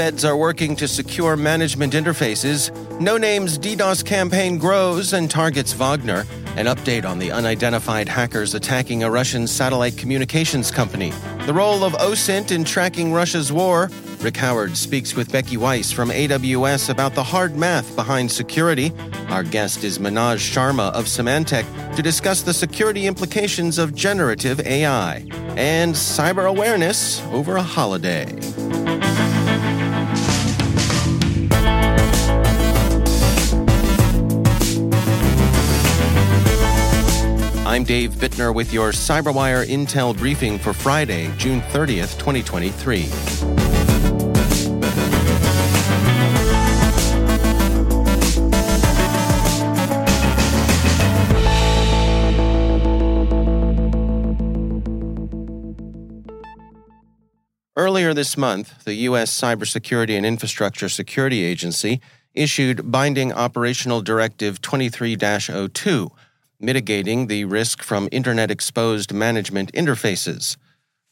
feds 0.00 0.24
are 0.24 0.34
working 0.34 0.74
to 0.74 0.88
secure 0.88 1.36
management 1.36 1.92
interfaces. 1.92 2.70
No 2.98 3.18
Name's 3.18 3.58
DDoS 3.58 4.02
campaign 4.02 4.56
grows 4.56 5.12
and 5.12 5.30
targets 5.30 5.74
Wagner. 5.74 6.24
An 6.56 6.64
update 6.64 7.04
on 7.04 7.18
the 7.18 7.30
unidentified 7.30 8.08
hackers 8.08 8.54
attacking 8.54 9.02
a 9.02 9.10
Russian 9.10 9.46
satellite 9.46 9.98
communications 9.98 10.70
company. 10.70 11.12
The 11.44 11.52
role 11.52 11.84
of 11.84 11.92
OSINT 11.92 12.50
in 12.50 12.64
tracking 12.64 13.12
Russia's 13.12 13.52
war. 13.52 13.90
Rick 14.22 14.38
Howard 14.38 14.74
speaks 14.74 15.14
with 15.14 15.30
Becky 15.30 15.58
Weiss 15.58 15.92
from 15.92 16.08
AWS 16.08 16.88
about 16.88 17.14
the 17.14 17.22
hard 17.22 17.56
math 17.56 17.94
behind 17.94 18.32
security. 18.32 18.94
Our 19.28 19.42
guest 19.42 19.84
is 19.84 19.98
Manoj 19.98 20.38
Sharma 20.38 20.92
of 20.92 21.08
Symantec 21.08 21.66
to 21.94 22.00
discuss 22.00 22.40
the 22.40 22.54
security 22.54 23.06
implications 23.06 23.76
of 23.76 23.94
generative 23.94 24.60
AI 24.60 25.26
and 25.58 25.94
cyber 25.94 26.48
awareness 26.48 27.22
over 27.32 27.56
a 27.56 27.62
holiday. 27.62 28.24
I'm 37.70 37.84
Dave 37.84 38.14
Bittner 38.14 38.52
with 38.52 38.72
your 38.72 38.90
CyberWire 38.90 39.64
Intel 39.64 40.16
briefing 40.18 40.58
for 40.58 40.72
Friday, 40.72 41.32
June 41.36 41.60
30th, 41.60 42.18
2023. 42.18 43.06
Earlier 57.76 58.12
this 58.12 58.36
month, 58.36 58.82
the 58.82 58.94
U.S. 58.94 59.30
Cybersecurity 59.40 60.16
and 60.16 60.26
Infrastructure 60.26 60.88
Security 60.88 61.44
Agency 61.44 62.00
issued 62.34 62.90
Binding 62.90 63.32
Operational 63.32 64.02
Directive 64.02 64.60
23 64.60 65.16
02 65.16 66.10
mitigating 66.60 67.26
the 67.26 67.44
risk 67.44 67.82
from 67.82 68.08
Internet 68.12 68.50
exposed 68.50 69.12
management 69.12 69.72
interfaces. 69.72 70.56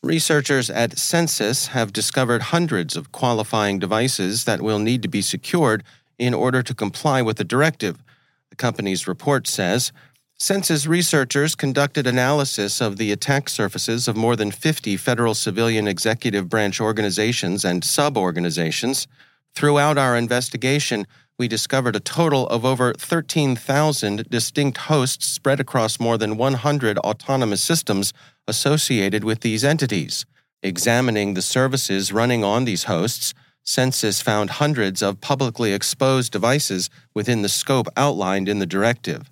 Researchers 0.02 0.70
at 0.70 0.92
Censys 0.92 1.68
have 1.68 1.92
discovered 1.92 2.42
hundreds 2.42 2.96
of 2.96 3.10
qualifying 3.10 3.78
devices 3.78 4.44
that 4.44 4.62
will 4.62 4.78
need 4.78 5.02
to 5.02 5.08
be 5.08 5.22
secured 5.22 5.82
in 6.18 6.34
order 6.34 6.62
to 6.62 6.74
comply 6.74 7.22
with 7.22 7.36
the 7.36 7.44
directive. 7.44 8.02
The 8.50 8.56
company's 8.56 9.08
report 9.08 9.46
says 9.46 9.92
Censys 10.40 10.86
researchers 10.86 11.56
conducted 11.56 12.06
analysis 12.06 12.80
of 12.80 12.96
the 12.96 13.10
attack 13.10 13.48
surfaces 13.48 14.06
of 14.06 14.16
more 14.16 14.36
than 14.36 14.52
50 14.52 14.96
federal 14.96 15.34
civilian 15.34 15.88
executive 15.88 16.48
branch 16.48 16.80
organizations 16.80 17.64
and 17.64 17.82
sub 17.82 18.16
organizations. 18.16 19.08
Throughout 19.56 19.98
our 19.98 20.16
investigation, 20.16 21.08
we 21.38 21.46
discovered 21.46 21.94
a 21.94 22.00
total 22.00 22.48
of 22.48 22.64
over 22.64 22.92
13,000 22.94 24.28
distinct 24.28 24.78
hosts 24.78 25.26
spread 25.26 25.60
across 25.60 26.00
more 26.00 26.18
than 26.18 26.36
100 26.36 26.98
autonomous 26.98 27.62
systems 27.62 28.12
associated 28.48 29.22
with 29.22 29.40
these 29.40 29.64
entities. 29.64 30.26
Examining 30.62 31.34
the 31.34 31.42
services 31.42 32.12
running 32.12 32.42
on 32.42 32.64
these 32.64 32.84
hosts, 32.84 33.34
Censys 33.64 34.20
found 34.20 34.50
hundreds 34.50 35.00
of 35.00 35.20
publicly 35.20 35.72
exposed 35.72 36.32
devices 36.32 36.90
within 37.14 37.42
the 37.42 37.48
scope 37.48 37.86
outlined 37.96 38.48
in 38.48 38.58
the 38.58 38.66
directive. 38.66 39.30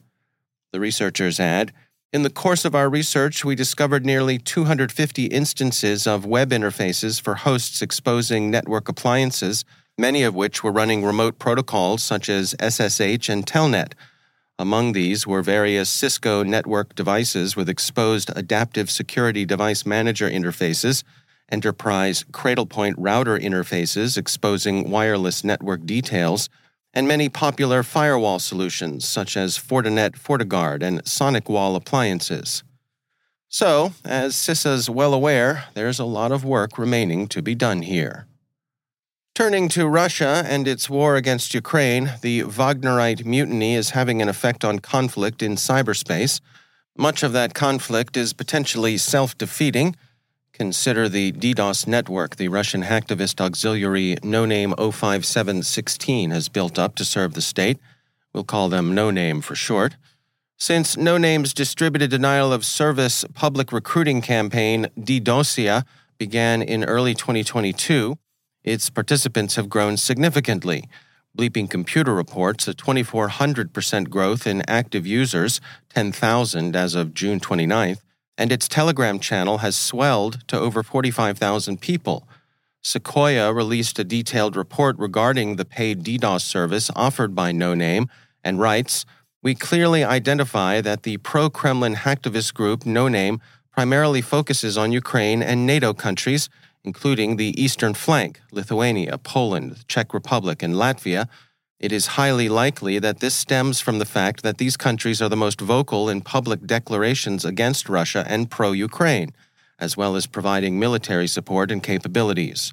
The 0.72 0.78
researchers 0.78 1.40
add, 1.40 1.72
in 2.12 2.22
the 2.22 2.30
course 2.30 2.64
of 2.64 2.74
our 2.74 2.88
research, 2.88 3.44
we 3.44 3.56
discovered 3.56 4.06
nearly 4.06 4.38
250 4.38 5.24
instances 5.26 6.06
of 6.06 6.24
web 6.24 6.50
interfaces 6.50 7.20
for 7.20 7.34
hosts 7.34 7.82
exposing 7.82 8.50
network 8.50 8.88
appliances 8.88 9.64
many 9.98 10.22
of 10.22 10.34
which 10.34 10.62
were 10.62 10.72
running 10.72 11.04
remote 11.04 11.38
protocols 11.38 12.02
such 12.02 12.28
as 12.28 12.54
SSH 12.60 13.28
and 13.28 13.46
Telnet. 13.46 13.92
Among 14.58 14.92
these 14.92 15.26
were 15.26 15.42
various 15.42 15.90
Cisco 15.90 16.42
network 16.42 16.94
devices 16.94 17.56
with 17.56 17.68
exposed 17.68 18.30
Adaptive 18.34 18.90
Security 18.90 19.44
Device 19.44 19.84
Manager 19.84 20.30
interfaces, 20.30 21.04
enterprise 21.50 22.24
Cradlepoint 22.32 22.94
router 22.96 23.38
interfaces 23.38 24.16
exposing 24.16 24.90
wireless 24.90 25.44
network 25.44 25.84
details, 25.84 26.48
and 26.94 27.06
many 27.06 27.28
popular 27.28 27.82
firewall 27.82 28.38
solutions 28.38 29.06
such 29.06 29.36
as 29.36 29.58
Fortinet 29.58 30.12
FortiGuard 30.12 30.82
and 30.82 31.04
SonicWall 31.04 31.76
appliances. 31.76 32.62
So, 33.48 33.92
as 34.04 34.34
CISA's 34.34 34.88
well 34.88 35.12
aware, 35.12 35.64
there's 35.74 35.98
a 35.98 36.04
lot 36.04 36.32
of 36.32 36.44
work 36.44 36.78
remaining 36.78 37.28
to 37.28 37.42
be 37.42 37.54
done 37.54 37.82
here. 37.82 38.26
Turning 39.36 39.68
to 39.68 39.86
Russia 39.86 40.42
and 40.46 40.66
its 40.66 40.88
war 40.88 41.14
against 41.14 41.52
Ukraine, 41.52 42.14
the 42.22 42.40
Wagnerite 42.44 43.26
mutiny 43.26 43.74
is 43.74 43.90
having 43.90 44.22
an 44.22 44.30
effect 44.30 44.64
on 44.64 44.78
conflict 44.78 45.42
in 45.42 45.56
cyberspace. 45.56 46.40
Much 46.96 47.22
of 47.22 47.34
that 47.34 47.52
conflict 47.52 48.16
is 48.16 48.32
potentially 48.32 48.96
self 48.96 49.36
defeating. 49.36 49.94
Consider 50.54 51.06
the 51.06 51.32
DDoS 51.32 51.86
network 51.86 52.36
the 52.36 52.48
Russian 52.48 52.84
hacktivist 52.84 53.38
auxiliary 53.38 54.16
No 54.22 54.46
Name 54.46 54.72
05716 54.78 56.30
has 56.30 56.48
built 56.48 56.78
up 56.78 56.94
to 56.94 57.04
serve 57.04 57.34
the 57.34 57.42
state. 57.42 57.78
We'll 58.32 58.42
call 58.42 58.70
them 58.70 58.94
No 58.94 59.10
Name 59.10 59.42
for 59.42 59.54
short. 59.54 59.96
Since 60.56 60.96
No 60.96 61.18
Name's 61.18 61.52
distributed 61.52 62.10
denial 62.10 62.54
of 62.54 62.64
service 62.64 63.22
public 63.34 63.70
recruiting 63.70 64.22
campaign, 64.22 64.86
DDoSia, 64.98 65.84
began 66.16 66.62
in 66.62 66.84
early 66.84 67.14
2022, 67.14 68.16
its 68.66 68.90
participants 68.90 69.54
have 69.54 69.70
grown 69.70 69.96
significantly. 69.96 70.88
Bleeping 71.38 71.70
Computer 71.70 72.14
reports 72.14 72.66
a 72.66 72.74
2,400% 72.74 74.10
growth 74.10 74.46
in 74.46 74.62
active 74.68 75.06
users, 75.06 75.60
10,000 75.90 76.74
as 76.74 76.94
of 76.94 77.14
June 77.14 77.38
29th, 77.38 78.00
and 78.36 78.50
its 78.50 78.66
Telegram 78.66 79.18
channel 79.18 79.58
has 79.58 79.76
swelled 79.76 80.46
to 80.48 80.58
over 80.58 80.82
45,000 80.82 81.80
people. 81.80 82.26
Sekoia 82.82 83.54
released 83.54 83.98
a 83.98 84.04
detailed 84.04 84.56
report 84.56 84.98
regarding 84.98 85.56
the 85.56 85.64
paid 85.64 86.02
DDoS 86.02 86.42
service 86.42 86.90
offered 86.96 87.34
by 87.34 87.52
No 87.52 87.74
Name 87.74 88.08
and 88.42 88.58
writes, 88.58 89.04
We 89.42 89.54
clearly 89.54 90.04
identify 90.04 90.80
that 90.80 91.02
the 91.02 91.18
pro 91.18 91.50
Kremlin 91.50 91.96
hacktivist 91.96 92.54
group 92.54 92.86
No 92.86 93.08
Name 93.08 93.40
primarily 93.70 94.22
focuses 94.22 94.78
on 94.78 94.92
Ukraine 94.92 95.42
and 95.42 95.66
NATO 95.66 95.92
countries 95.92 96.48
including 96.86 97.36
the 97.36 97.60
eastern 97.60 97.92
flank, 97.92 98.40
Lithuania, 98.52 99.18
Poland, 99.18 99.84
Czech 99.88 100.14
Republic, 100.14 100.62
and 100.62 100.74
Latvia, 100.74 101.28
It 101.78 101.92
is 101.92 102.16
highly 102.18 102.48
likely 102.48 102.98
that 103.00 103.20
this 103.20 103.34
stems 103.34 103.80
from 103.80 103.98
the 103.98 104.06
fact 104.06 104.42
that 104.42 104.56
these 104.56 104.78
countries 104.78 105.20
are 105.20 105.28
the 105.28 105.36
most 105.36 105.60
vocal 105.60 106.08
in 106.08 106.22
public 106.22 106.60
declarations 106.66 107.44
against 107.44 107.90
Russia 107.90 108.24
and 108.26 108.50
pro 108.50 108.72
Ukraine, 108.72 109.34
as 109.78 109.94
well 109.94 110.16
as 110.16 110.26
providing 110.26 110.78
military 110.78 111.26
support 111.26 111.70
and 111.70 111.82
capabilities. 111.82 112.72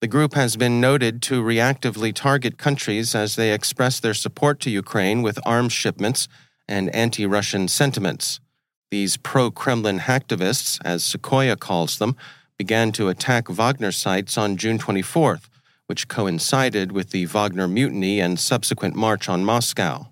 The 0.00 0.08
group 0.08 0.32
has 0.32 0.56
been 0.56 0.80
noted 0.80 1.20
to 1.22 1.42
reactively 1.42 2.14
target 2.14 2.56
countries 2.56 3.14
as 3.14 3.36
they 3.36 3.52
express 3.52 4.00
their 4.00 4.14
support 4.14 4.58
to 4.60 4.70
Ukraine 4.70 5.20
with 5.20 5.38
arms 5.44 5.74
shipments 5.74 6.26
and 6.66 6.88
anti 6.94 7.26
Russian 7.26 7.68
sentiments. 7.68 8.40
These 8.90 9.18
pro 9.18 9.50
Kremlin 9.50 9.98
hacktivists, 9.98 10.78
as 10.82 11.04
Sekoia 11.04 11.58
calls 11.58 11.98
them, 11.98 12.16
began 12.60 12.92
to 12.92 13.08
attack 13.08 13.48
Wagner 13.48 13.92
sites 13.92 14.36
on 14.36 14.58
June 14.58 14.78
24th 14.78 15.50
which 15.90 16.06
coincided 16.06 16.92
with 16.92 17.10
the 17.10 17.26
Wagner 17.26 17.66
mutiny 17.66 18.20
and 18.20 18.38
subsequent 18.38 18.94
march 18.94 19.28
on 19.28 19.44
Moscow. 19.44 20.06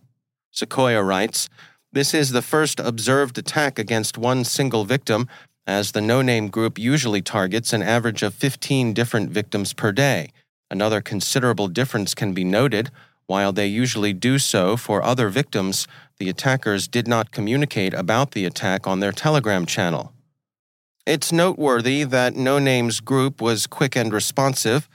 Sekoia 0.52 1.06
writes 1.06 1.48
This 1.92 2.12
is 2.12 2.30
the 2.32 2.42
first 2.42 2.80
observed 2.80 3.38
attack 3.38 3.78
against 3.78 4.18
one 4.18 4.42
single 4.42 4.84
victim, 4.84 5.28
as 5.68 5.92
the 5.92 6.00
no 6.00 6.20
name 6.20 6.48
group 6.48 6.80
usually 6.80 7.22
targets 7.22 7.72
an 7.72 7.84
average 7.84 8.24
of 8.24 8.34
15 8.34 8.92
different 8.92 9.30
victims 9.30 9.72
per 9.72 9.92
day. 9.92 10.32
Another 10.68 11.00
considerable 11.00 11.68
difference 11.68 12.12
can 12.12 12.34
be 12.34 12.42
noted. 12.42 12.90
While 13.28 13.52
they 13.52 13.68
usually 13.68 14.12
do 14.12 14.40
so 14.40 14.76
for 14.76 15.00
other 15.00 15.28
victims, 15.28 15.86
the 16.18 16.28
attackers 16.28 16.88
did 16.88 17.06
not 17.06 17.30
communicate 17.30 17.94
about 17.94 18.32
the 18.32 18.46
attack 18.46 18.88
on 18.88 18.98
their 18.98 19.12
Telegram 19.12 19.64
channel. 19.64 20.12
It's 21.08 21.32
noteworthy 21.32 22.04
that 22.04 22.36
No 22.36 22.58
Name's 22.58 23.00
group 23.00 23.40
was 23.40 23.66
quick 23.66 23.96
and 23.96 24.12
responsive. 24.12 24.90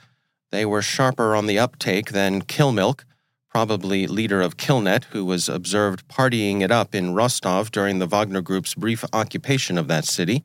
They 0.52 0.64
were 0.64 0.80
sharper 0.80 1.34
on 1.34 1.46
the 1.46 1.58
uptake 1.58 2.12
than 2.12 2.42
Killmilk, 2.42 3.04
probably 3.50 4.06
leader 4.06 4.40
of 4.40 4.56
Killnet, 4.56 5.06
who 5.06 5.24
was 5.24 5.48
observed 5.48 6.06
partying 6.06 6.60
it 6.60 6.70
up 6.70 6.94
in 6.94 7.14
Rostov 7.14 7.72
during 7.72 7.98
the 7.98 8.06
Wagner 8.06 8.42
Group's 8.42 8.74
brief 8.74 9.04
occupation 9.12 9.76
of 9.76 9.88
that 9.88 10.04
city. 10.04 10.44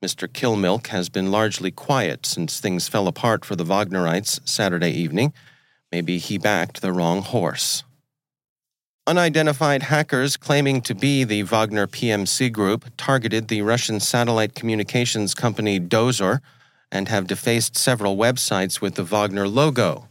Mr. 0.00 0.28
Killmilk 0.28 0.86
has 0.86 1.08
been 1.08 1.32
largely 1.32 1.72
quiet 1.72 2.24
since 2.24 2.60
things 2.60 2.86
fell 2.86 3.08
apart 3.08 3.44
for 3.44 3.56
the 3.56 3.64
Wagnerites 3.64 4.38
Saturday 4.48 4.92
evening. 4.92 5.32
Maybe 5.90 6.18
he 6.18 6.38
backed 6.38 6.82
the 6.82 6.92
wrong 6.92 7.22
horse. 7.22 7.82
Unidentified 9.10 9.82
hackers 9.82 10.36
claiming 10.36 10.80
to 10.80 10.94
be 10.94 11.24
the 11.24 11.42
Wagner 11.42 11.88
PMC 11.88 12.52
group 12.52 12.84
targeted 12.96 13.48
the 13.48 13.60
Russian 13.60 13.98
satellite 13.98 14.54
communications 14.54 15.34
company 15.34 15.80
Dozor 15.80 16.38
and 16.92 17.08
have 17.08 17.26
defaced 17.26 17.76
several 17.76 18.16
websites 18.16 18.80
with 18.80 18.94
the 18.94 19.02
Wagner 19.02 19.48
logo. 19.48 20.06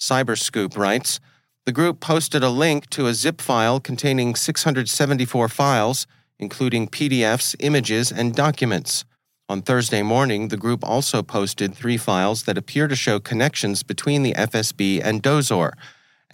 Cyberscoop 0.00 0.76
writes 0.76 1.20
The 1.64 1.70
group 1.70 2.00
posted 2.00 2.42
a 2.42 2.48
link 2.48 2.90
to 2.90 3.06
a 3.06 3.14
zip 3.14 3.40
file 3.40 3.78
containing 3.78 4.34
674 4.34 5.48
files, 5.48 6.08
including 6.36 6.88
PDFs, 6.88 7.54
images, 7.60 8.10
and 8.10 8.34
documents. 8.34 9.04
On 9.48 9.62
Thursday 9.62 10.02
morning, 10.02 10.48
the 10.48 10.56
group 10.56 10.82
also 10.82 11.22
posted 11.22 11.72
three 11.72 11.96
files 11.96 12.42
that 12.46 12.58
appear 12.58 12.88
to 12.88 12.96
show 12.96 13.20
connections 13.20 13.84
between 13.84 14.24
the 14.24 14.34
FSB 14.34 15.00
and 15.04 15.22
Dozor, 15.22 15.74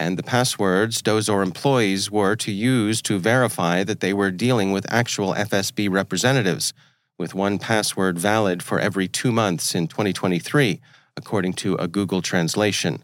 and 0.01 0.17
the 0.17 0.23
passwords 0.23 1.03
Dozor 1.03 1.43
employees 1.43 2.09
were 2.09 2.35
to 2.37 2.51
use 2.51 3.03
to 3.03 3.19
verify 3.19 3.83
that 3.83 3.99
they 3.99 4.13
were 4.13 4.31
dealing 4.31 4.71
with 4.71 4.91
actual 4.91 5.35
FSB 5.35 5.91
representatives 5.91 6.73
with 7.19 7.35
one 7.35 7.59
password 7.59 8.17
valid 8.17 8.63
for 8.63 8.79
every 8.79 9.07
two 9.07 9.31
months 9.31 9.75
in 9.75 9.87
2023, 9.87 10.81
according 11.15 11.53
to 11.53 11.75
a 11.75 11.87
Google 11.87 12.23
translation. 12.23 13.03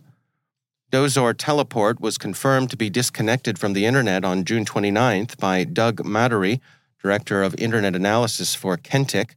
Dozor 0.92 1.36
Teleport 1.38 2.02
was 2.02 2.18
confirmed 2.18 2.72
to 2.72 2.78
be 2.78 2.90
disconnected 2.90 3.60
from 3.60 3.74
the 3.74 3.86
Internet 3.86 4.26
on 4.26 4.44
June 4.44 4.66
29th 4.66 5.38
by 5.38 5.64
Doug 5.66 5.98
Madory, 5.98 6.62
Director 7.04 7.44
of 7.44 7.54
Internet 7.60 7.96
Analysis 7.96 8.56
for 8.56 8.76
Kentik. 8.76 9.36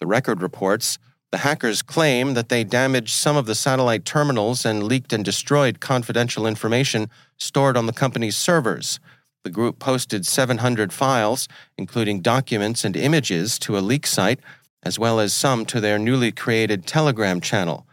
The 0.00 0.06
record 0.06 0.42
reports 0.42 0.98
the 1.32 1.38
hackers 1.38 1.80
claim 1.80 2.34
that 2.34 2.48
they 2.48 2.64
damaged 2.64 3.14
some 3.14 3.36
of 3.36 3.46
the 3.46 3.54
satellite 3.54 4.04
terminals 4.04 4.64
and 4.64 4.82
leaked 4.82 5.12
and 5.12 5.24
destroyed 5.24 5.78
confidential 5.78 6.46
information 6.46 7.08
stored 7.38 7.76
on 7.76 7.86
the 7.86 7.92
company's 7.92 8.36
servers. 8.36 8.98
The 9.44 9.50
group 9.50 9.78
posted 9.78 10.26
700 10.26 10.92
files, 10.92 11.48
including 11.78 12.20
documents 12.20 12.84
and 12.84 12.96
images, 12.96 13.58
to 13.60 13.78
a 13.78 13.80
leak 13.80 14.06
site, 14.06 14.40
as 14.82 14.98
well 14.98 15.20
as 15.20 15.32
some 15.32 15.64
to 15.66 15.80
their 15.80 15.98
newly 15.98 16.32
created 16.32 16.86
Telegram 16.86 17.40
channel. 17.40 17.86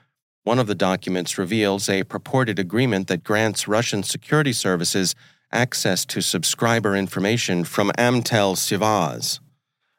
One 0.44 0.60
of 0.60 0.68
the 0.68 0.76
documents 0.76 1.38
reveals 1.38 1.90
a 1.90 2.04
purported 2.04 2.58
agreement 2.58 3.08
that 3.08 3.24
grants 3.24 3.68
Russian 3.68 4.02
security 4.02 4.54
services 4.54 5.14
access 5.52 6.06
to 6.06 6.22
subscriber 6.22 6.96
information 6.96 7.64
from 7.64 7.92
Amtel 7.98 8.56
Svyaz. 8.56 9.40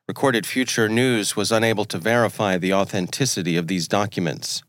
Recorded 0.09 0.47
Future 0.47 0.89
News 0.89 1.37
was 1.37 1.53
unable 1.53 1.85
to 1.85 1.99
verify 1.99 2.57
the 2.57 2.73
authenticity 2.73 3.59
of 3.59 3.67
these 3.67 3.87
documents. 3.87 4.63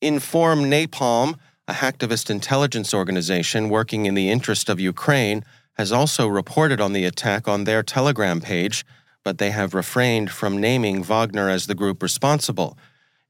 Inform 0.00 0.60
Napalm, 0.70 1.40
a 1.66 1.72
hacktivist 1.72 2.30
intelligence 2.30 2.94
organization 2.94 3.68
working 3.68 4.06
in 4.06 4.14
the 4.14 4.30
interest 4.30 4.68
of 4.68 4.78
Ukraine, 4.78 5.44
has 5.72 5.90
also 5.90 6.28
reported 6.28 6.80
on 6.80 6.92
the 6.92 7.04
attack 7.04 7.48
on 7.48 7.64
their 7.64 7.82
Telegram 7.82 8.40
page, 8.40 8.86
but 9.24 9.38
they 9.38 9.50
have 9.50 9.74
refrained 9.74 10.30
from 10.30 10.60
naming 10.60 11.02
Wagner 11.02 11.48
as 11.50 11.66
the 11.66 11.74
group 11.74 12.00
responsible. 12.00 12.78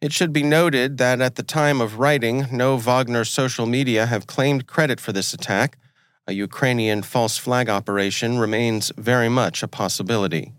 It 0.02 0.12
should 0.12 0.34
be 0.34 0.42
noted 0.42 0.98
that 0.98 1.22
at 1.22 1.36
the 1.36 1.42
time 1.42 1.80
of 1.80 1.98
writing, 1.98 2.48
no 2.52 2.76
Wagner 2.76 3.24
social 3.24 3.64
media 3.64 4.04
have 4.04 4.26
claimed 4.26 4.66
credit 4.66 5.00
for 5.00 5.12
this 5.12 5.32
attack. 5.32 5.78
A 6.26 6.34
Ukrainian 6.34 7.00
false 7.00 7.38
flag 7.38 7.70
operation 7.70 8.38
remains 8.38 8.92
very 8.98 9.30
much 9.30 9.62
a 9.62 9.68
possibility. 9.68 10.52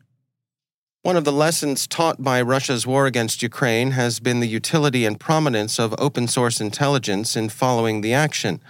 One 1.03 1.17
of 1.17 1.23
the 1.23 1.31
lessons 1.31 1.87
taught 1.87 2.21
by 2.21 2.43
Russia's 2.43 2.85
war 2.85 3.07
against 3.07 3.41
Ukraine 3.41 3.91
has 3.91 4.19
been 4.19 4.39
the 4.39 4.47
utility 4.47 5.03
and 5.03 5.19
prominence 5.19 5.79
of 5.79 5.95
open 5.97 6.27
source 6.27 6.61
intelligence 6.61 7.35
in 7.35 7.49
following 7.49 8.01
the 8.01 8.13
action. 8.13 8.61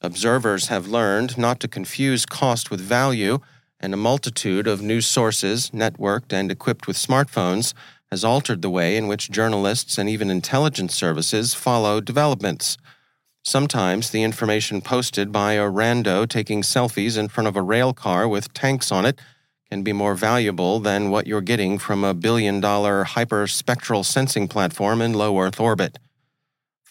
Observers 0.00 0.68
have 0.68 0.86
learned 0.86 1.36
not 1.36 1.58
to 1.58 1.66
confuse 1.66 2.26
cost 2.26 2.70
with 2.70 2.80
value, 2.80 3.40
and 3.80 3.92
a 3.92 3.96
multitude 3.96 4.68
of 4.68 4.82
news 4.82 5.08
sources, 5.08 5.70
networked 5.70 6.32
and 6.32 6.52
equipped 6.52 6.86
with 6.86 6.96
smartphones, 6.96 7.74
has 8.08 8.22
altered 8.22 8.62
the 8.62 8.70
way 8.70 8.96
in 8.96 9.08
which 9.08 9.32
journalists 9.32 9.98
and 9.98 10.08
even 10.08 10.30
intelligence 10.30 10.94
services 10.94 11.54
follow 11.54 12.00
developments. 12.00 12.78
Sometimes 13.42 14.10
the 14.10 14.22
information 14.22 14.80
posted 14.80 15.32
by 15.32 15.54
a 15.54 15.68
rando 15.68 16.28
taking 16.28 16.62
selfies 16.62 17.18
in 17.18 17.26
front 17.26 17.48
of 17.48 17.56
a 17.56 17.62
rail 17.62 17.92
car 17.92 18.28
with 18.28 18.54
tanks 18.54 18.92
on 18.92 19.04
it 19.04 19.20
can 19.70 19.82
be 19.82 19.92
more 19.92 20.14
valuable 20.14 20.80
than 20.80 21.10
what 21.10 21.26
you're 21.26 21.40
getting 21.40 21.78
from 21.78 22.04
a 22.04 22.14
billion 22.14 22.60
dollar 22.60 23.04
hyperspectral 23.04 24.04
sensing 24.04 24.48
platform 24.48 25.00
in 25.00 25.12
low 25.12 25.38
Earth 25.40 25.60
orbit. 25.60 25.98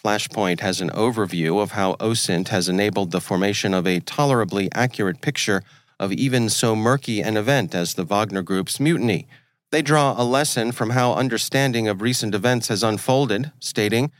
Flashpoint 0.03 0.59
has 0.59 0.81
an 0.81 0.89
overview 0.89 1.61
of 1.61 1.71
how 1.71 1.93
OSINT 1.95 2.49
has 2.49 2.67
enabled 2.67 3.11
the 3.11 3.21
formation 3.21 3.73
of 3.73 3.87
a 3.87 4.01
tolerably 4.01 4.69
accurate 4.73 5.21
picture 5.21 5.63
of 5.97 6.11
even 6.11 6.49
so 6.49 6.75
murky 6.75 7.21
an 7.21 7.37
event 7.37 7.73
as 7.73 7.93
the 7.93 8.03
Wagner 8.03 8.41
Group's 8.41 8.79
mutiny. 8.79 9.27
They 9.71 9.81
draw 9.81 10.13
a 10.15 10.25
lesson 10.25 10.71
from 10.71 10.91
how 10.91 11.13
understanding 11.13 11.87
of 11.87 12.01
recent 12.01 12.35
events 12.35 12.67
has 12.67 12.83
unfolded, 12.83 13.51
stating, 13.59 14.11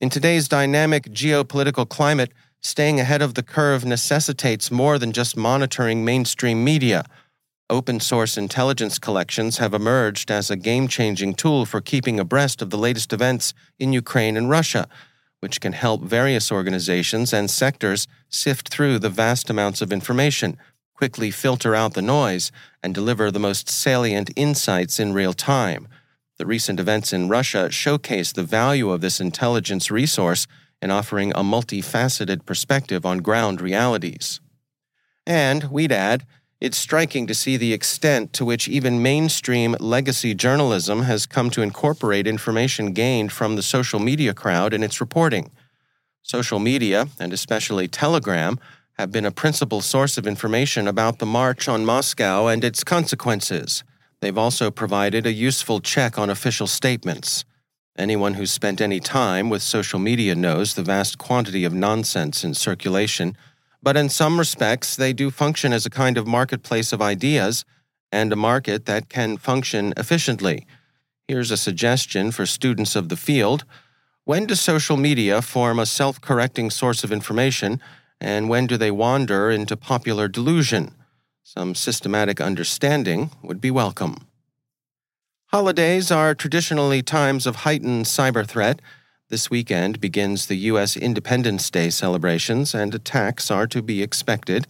In 0.00 0.08
today's 0.08 0.46
dynamic 0.46 1.04
geopolitical 1.06 1.88
climate, 1.88 2.32
staying 2.60 3.00
ahead 3.00 3.20
of 3.20 3.34
the 3.34 3.42
curve 3.42 3.84
necessitates 3.84 4.70
more 4.70 4.98
than 4.98 5.12
just 5.12 5.36
monitoring 5.36 6.04
mainstream 6.04 6.64
media. 6.64 7.04
Open 7.70 7.98
source 7.98 8.36
intelligence 8.36 8.98
collections 8.98 9.58
have 9.58 9.74
emerged 9.74 10.30
as 10.30 10.50
a 10.50 10.56
game 10.56 10.86
changing 10.86 11.34
tool 11.34 11.64
for 11.64 11.80
keeping 11.80 12.20
abreast 12.20 12.60
of 12.60 12.70
the 12.70 12.78
latest 12.78 13.12
events 13.12 13.54
in 13.78 13.92
Ukraine 13.92 14.36
and 14.36 14.50
Russia 14.50 14.86
which 15.44 15.60
can 15.60 15.74
help 15.74 16.00
various 16.00 16.50
organizations 16.50 17.30
and 17.30 17.50
sectors 17.50 18.08
sift 18.30 18.70
through 18.70 18.98
the 18.98 19.10
vast 19.10 19.50
amounts 19.50 19.82
of 19.82 19.92
information, 19.92 20.56
quickly 20.94 21.30
filter 21.30 21.74
out 21.74 21.92
the 21.92 22.00
noise, 22.00 22.50
and 22.82 22.94
deliver 22.94 23.30
the 23.30 23.38
most 23.38 23.68
salient 23.68 24.30
insights 24.36 24.98
in 24.98 25.12
real 25.12 25.34
time. 25.34 25.86
The 26.38 26.46
recent 26.46 26.80
events 26.80 27.12
in 27.12 27.28
Russia 27.28 27.70
showcase 27.70 28.32
the 28.32 28.42
value 28.42 28.88
of 28.88 29.02
this 29.02 29.20
intelligence 29.20 29.90
resource 29.90 30.46
in 30.80 30.90
offering 30.90 31.30
a 31.32 31.42
multifaceted 31.42 32.46
perspective 32.46 33.04
on 33.04 33.18
ground 33.18 33.60
realities. 33.60 34.40
And, 35.26 35.64
we'd 35.64 35.92
add, 35.92 36.24
it's 36.64 36.78
striking 36.78 37.26
to 37.26 37.34
see 37.34 37.58
the 37.58 37.74
extent 37.74 38.32
to 38.32 38.42
which 38.42 38.68
even 38.68 39.02
mainstream 39.02 39.76
legacy 39.80 40.32
journalism 40.32 41.02
has 41.02 41.26
come 41.26 41.50
to 41.50 41.60
incorporate 41.60 42.26
information 42.26 42.94
gained 42.94 43.30
from 43.30 43.54
the 43.54 43.62
social 43.62 44.00
media 44.00 44.32
crowd 44.32 44.72
in 44.72 44.82
its 44.82 44.98
reporting. 44.98 45.50
Social 46.22 46.58
media, 46.58 47.06
and 47.20 47.34
especially 47.34 47.86
Telegram, 47.86 48.58
have 48.94 49.12
been 49.12 49.26
a 49.26 49.30
principal 49.30 49.82
source 49.82 50.16
of 50.16 50.26
information 50.26 50.88
about 50.88 51.18
the 51.18 51.26
march 51.26 51.68
on 51.68 51.84
Moscow 51.84 52.46
and 52.46 52.64
its 52.64 52.82
consequences. 52.82 53.84
They've 54.22 54.38
also 54.38 54.70
provided 54.70 55.26
a 55.26 55.34
useful 55.34 55.80
check 55.80 56.18
on 56.18 56.30
official 56.30 56.66
statements. 56.66 57.44
Anyone 57.98 58.34
who's 58.34 58.50
spent 58.50 58.80
any 58.80 59.00
time 59.00 59.50
with 59.50 59.60
social 59.60 59.98
media 59.98 60.34
knows 60.34 60.72
the 60.72 60.82
vast 60.82 61.18
quantity 61.18 61.64
of 61.66 61.74
nonsense 61.74 62.42
in 62.42 62.54
circulation 62.54 63.36
but 63.84 63.98
in 63.98 64.08
some 64.08 64.38
respects, 64.38 64.96
they 64.96 65.12
do 65.12 65.30
function 65.30 65.74
as 65.74 65.84
a 65.84 65.90
kind 65.90 66.16
of 66.16 66.26
marketplace 66.26 66.90
of 66.90 67.02
ideas 67.02 67.66
and 68.10 68.32
a 68.32 68.36
market 68.36 68.86
that 68.86 69.10
can 69.10 69.36
function 69.36 69.92
efficiently. 69.98 70.66
Here's 71.28 71.50
a 71.50 71.58
suggestion 71.58 72.30
for 72.30 72.46
students 72.46 72.96
of 72.96 73.10
the 73.10 73.16
field. 73.16 73.64
When 74.24 74.46
does 74.46 74.62
social 74.62 74.96
media 74.96 75.42
form 75.42 75.78
a 75.78 75.84
self 75.84 76.18
correcting 76.18 76.70
source 76.70 77.04
of 77.04 77.12
information, 77.12 77.78
and 78.18 78.48
when 78.48 78.66
do 78.66 78.78
they 78.78 78.90
wander 78.90 79.50
into 79.50 79.76
popular 79.76 80.28
delusion? 80.28 80.94
Some 81.42 81.74
systematic 81.74 82.40
understanding 82.40 83.32
would 83.42 83.60
be 83.60 83.70
welcome. 83.70 84.26
Holidays 85.48 86.10
are 86.10 86.34
traditionally 86.34 87.02
times 87.02 87.46
of 87.46 87.56
heightened 87.56 88.06
cyber 88.06 88.46
threat. 88.46 88.80
This 89.30 89.48
weekend 89.48 90.02
begins 90.02 90.46
the 90.46 90.56
U.S. 90.68 90.98
Independence 90.98 91.70
Day 91.70 91.88
celebrations, 91.88 92.74
and 92.74 92.94
attacks 92.94 93.50
are 93.50 93.66
to 93.68 93.80
be 93.80 94.02
expected. 94.02 94.66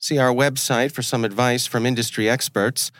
See 0.00 0.18
our 0.18 0.32
website 0.32 0.90
for 0.90 1.02
some 1.02 1.24
advice 1.24 1.66
from 1.66 1.86
industry 1.86 2.28
experts. 2.28 2.90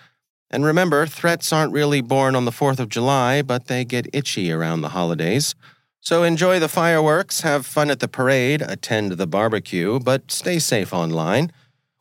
And 0.52 0.64
remember, 0.64 1.04
threats 1.06 1.52
aren't 1.52 1.72
really 1.72 2.00
born 2.00 2.36
on 2.36 2.44
the 2.44 2.52
4th 2.52 2.78
of 2.78 2.88
July, 2.90 3.42
but 3.42 3.66
they 3.66 3.84
get 3.84 4.06
itchy 4.12 4.52
around 4.52 4.82
the 4.82 4.90
holidays. 4.90 5.56
So 6.00 6.22
enjoy 6.22 6.60
the 6.60 6.68
fireworks, 6.68 7.40
have 7.40 7.66
fun 7.66 7.90
at 7.90 7.98
the 7.98 8.06
parade, 8.06 8.62
attend 8.62 9.12
the 9.12 9.26
barbecue, 9.26 9.98
but 9.98 10.30
stay 10.30 10.60
safe 10.60 10.94
online. 10.94 11.50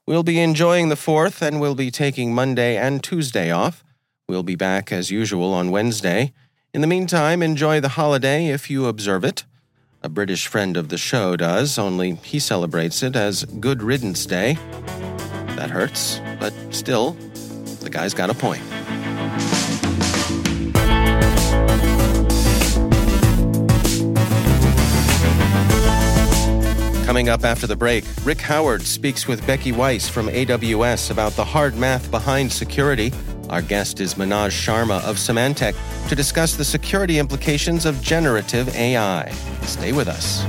We'll 0.06 0.24
be 0.24 0.40
enjoying 0.40 0.90
the 0.90 0.96
4th 0.96 1.42
and 1.42 1.60
we'll 1.60 1.74
be 1.74 1.90
taking 1.90 2.36
Monday 2.36 2.78
and 2.78 3.04
Tuesday 3.04 3.50
off. 3.50 3.84
We'll 4.28 4.44
be 4.44 4.56
back 4.56 4.92
as 4.92 5.10
usual 5.10 5.52
on 5.52 5.72
Wednesday. 5.72 6.32
In 6.74 6.82
the 6.82 6.88
meantime, 6.88 7.44
enjoy 7.44 7.82
the 7.82 7.90
holiday 7.90 8.48
if 8.48 8.68
you 8.68 8.88
observe 8.88 9.24
it. 9.24 9.44
A 10.02 10.10
British 10.10 10.48
friend 10.48 10.76
of 10.76 10.90
the 10.90 10.98
show 10.98 11.36
does, 11.36 11.78
only 11.78 12.16
he 12.16 12.40
celebrates 12.40 13.04
it 13.04 13.16
as 13.16 13.46
Good 13.46 13.84
Riddance 13.84 14.26
Day. 14.26 14.58
That 15.56 15.70
hurts, 15.70 16.20
but 16.40 16.52
still, 16.72 17.12
the 17.82 17.92
guy's 17.92 18.16
got 18.16 18.32
a 18.32 18.34
point. 18.34 18.64
Coming 27.06 27.30
up 27.30 27.44
after 27.44 27.68
the 27.68 27.76
break, 27.76 28.04
Rick 28.24 28.42
Howard 28.42 28.82
speaks 28.82 29.28
with 29.28 29.46
Becky 29.46 29.72
Weiss 29.72 30.10
from 30.10 30.28
AWS 30.28 31.12
about 31.12 31.34
the 31.34 31.46
hard 31.46 31.76
math 31.76 32.10
behind 32.10 32.52
security. 32.52 33.14
Our 33.50 33.62
guest 33.62 34.00
is 34.00 34.16
Manoj 34.16 34.50
Sharma 34.50 35.04
of 35.04 35.18
Symantec 35.18 35.76
to 36.10 36.16
discuss 36.16 36.56
the 36.56 36.66
security 36.66 37.20
implications 37.20 37.86
of 37.86 38.02
generative 38.02 38.74
AI. 38.76 39.30
Stay 39.64 39.92
with 39.92 40.08
us. 40.08 40.44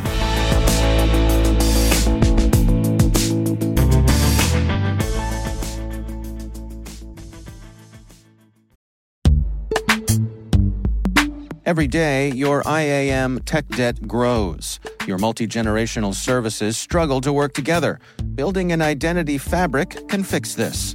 Every 11.67 11.87
day, 11.87 12.31
your 12.33 12.63
IAM 12.67 13.41
tech 13.41 13.67
debt 13.69 14.07
grows. 14.07 14.79
Your 15.07 15.19
multi 15.19 15.47
generational 15.47 16.15
services 16.15 16.77
struggle 16.77 17.21
to 17.23 17.33
work 17.33 17.55
together. 17.55 18.01
Building 18.35 18.71
an 18.71 18.83
identity 18.83 19.39
fabric 19.39 20.09
can 20.09 20.23
fix 20.23 20.55
this. 20.55 20.95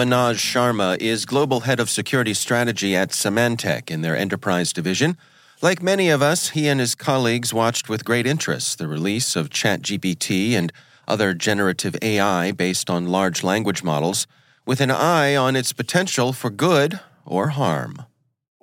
Manoj 0.00 0.36
Sharma 0.36 0.96
is 0.98 1.26
Global 1.26 1.60
Head 1.60 1.78
of 1.78 1.90
Security 1.90 2.32
Strategy 2.32 2.96
at 2.96 3.10
Symantec 3.10 3.90
in 3.90 4.00
their 4.00 4.16
enterprise 4.16 4.72
division. 4.72 5.18
Like 5.60 5.82
many 5.82 6.08
of 6.08 6.22
us, 6.22 6.48
he 6.48 6.68
and 6.68 6.80
his 6.80 6.94
colleagues 6.94 7.52
watched 7.52 7.90
with 7.90 8.06
great 8.06 8.26
interest 8.26 8.78
the 8.78 8.88
release 8.88 9.36
of 9.36 9.50
ChatGPT 9.50 10.52
and 10.52 10.72
other 11.06 11.34
generative 11.34 11.96
AI 12.00 12.50
based 12.50 12.88
on 12.88 13.08
large 13.08 13.44
language 13.44 13.82
models, 13.82 14.26
with 14.64 14.80
an 14.80 14.90
eye 14.90 15.36
on 15.36 15.54
its 15.54 15.74
potential 15.74 16.32
for 16.32 16.48
good 16.48 17.00
or 17.26 17.48
harm. 17.48 18.06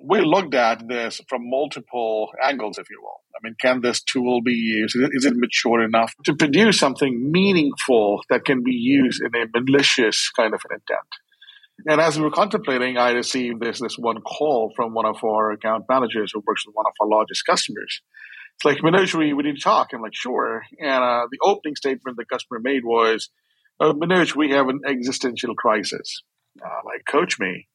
We 0.02 0.22
looked 0.22 0.56
at 0.56 0.88
this 0.88 1.20
from 1.28 1.48
multiple 1.48 2.32
angles, 2.42 2.78
if 2.78 2.90
you 2.90 3.00
will. 3.00 3.20
I 3.36 3.38
mean, 3.44 3.54
can 3.62 3.80
this 3.80 4.02
tool 4.02 4.42
be 4.42 4.54
used? 4.54 4.96
Is 5.12 5.24
it 5.24 5.36
mature 5.36 5.82
enough 5.82 6.16
to 6.24 6.34
produce 6.34 6.80
something 6.80 7.30
meaningful 7.30 8.22
that 8.28 8.44
can 8.44 8.64
be 8.64 8.72
used 8.72 9.22
in 9.22 9.40
a 9.40 9.46
malicious 9.54 10.32
kind 10.36 10.52
of 10.52 10.60
an 10.68 10.80
intent? 10.80 11.06
And 11.86 12.00
as 12.00 12.16
we 12.16 12.24
were 12.24 12.30
contemplating, 12.30 12.96
I 12.96 13.12
received 13.12 13.60
this 13.60 13.80
this 13.80 13.96
one 13.96 14.20
call 14.20 14.72
from 14.74 14.94
one 14.94 15.06
of 15.06 15.22
our 15.22 15.52
account 15.52 15.84
managers 15.88 16.32
who 16.32 16.42
works 16.46 16.66
with 16.66 16.74
one 16.74 16.86
of 16.86 16.92
our 17.00 17.08
largest 17.08 17.44
customers. 17.46 18.02
It's 18.56 18.64
like, 18.64 18.78
Manoj, 18.78 19.14
we, 19.14 19.32
we 19.32 19.44
need 19.44 19.56
to 19.56 19.62
talk. 19.62 19.90
I'm 19.92 20.02
like, 20.02 20.14
sure. 20.14 20.62
And 20.80 21.04
uh, 21.04 21.28
the 21.30 21.38
opening 21.42 21.76
statement 21.76 22.16
the 22.16 22.24
customer 22.24 22.58
made 22.60 22.84
was, 22.84 23.30
uh, 23.78 23.92
Manoj, 23.92 24.34
we 24.34 24.50
have 24.50 24.68
an 24.68 24.80
existential 24.84 25.54
crisis. 25.54 26.22
Uh, 26.60 26.80
like, 26.84 27.04
coach 27.08 27.38
me, 27.38 27.68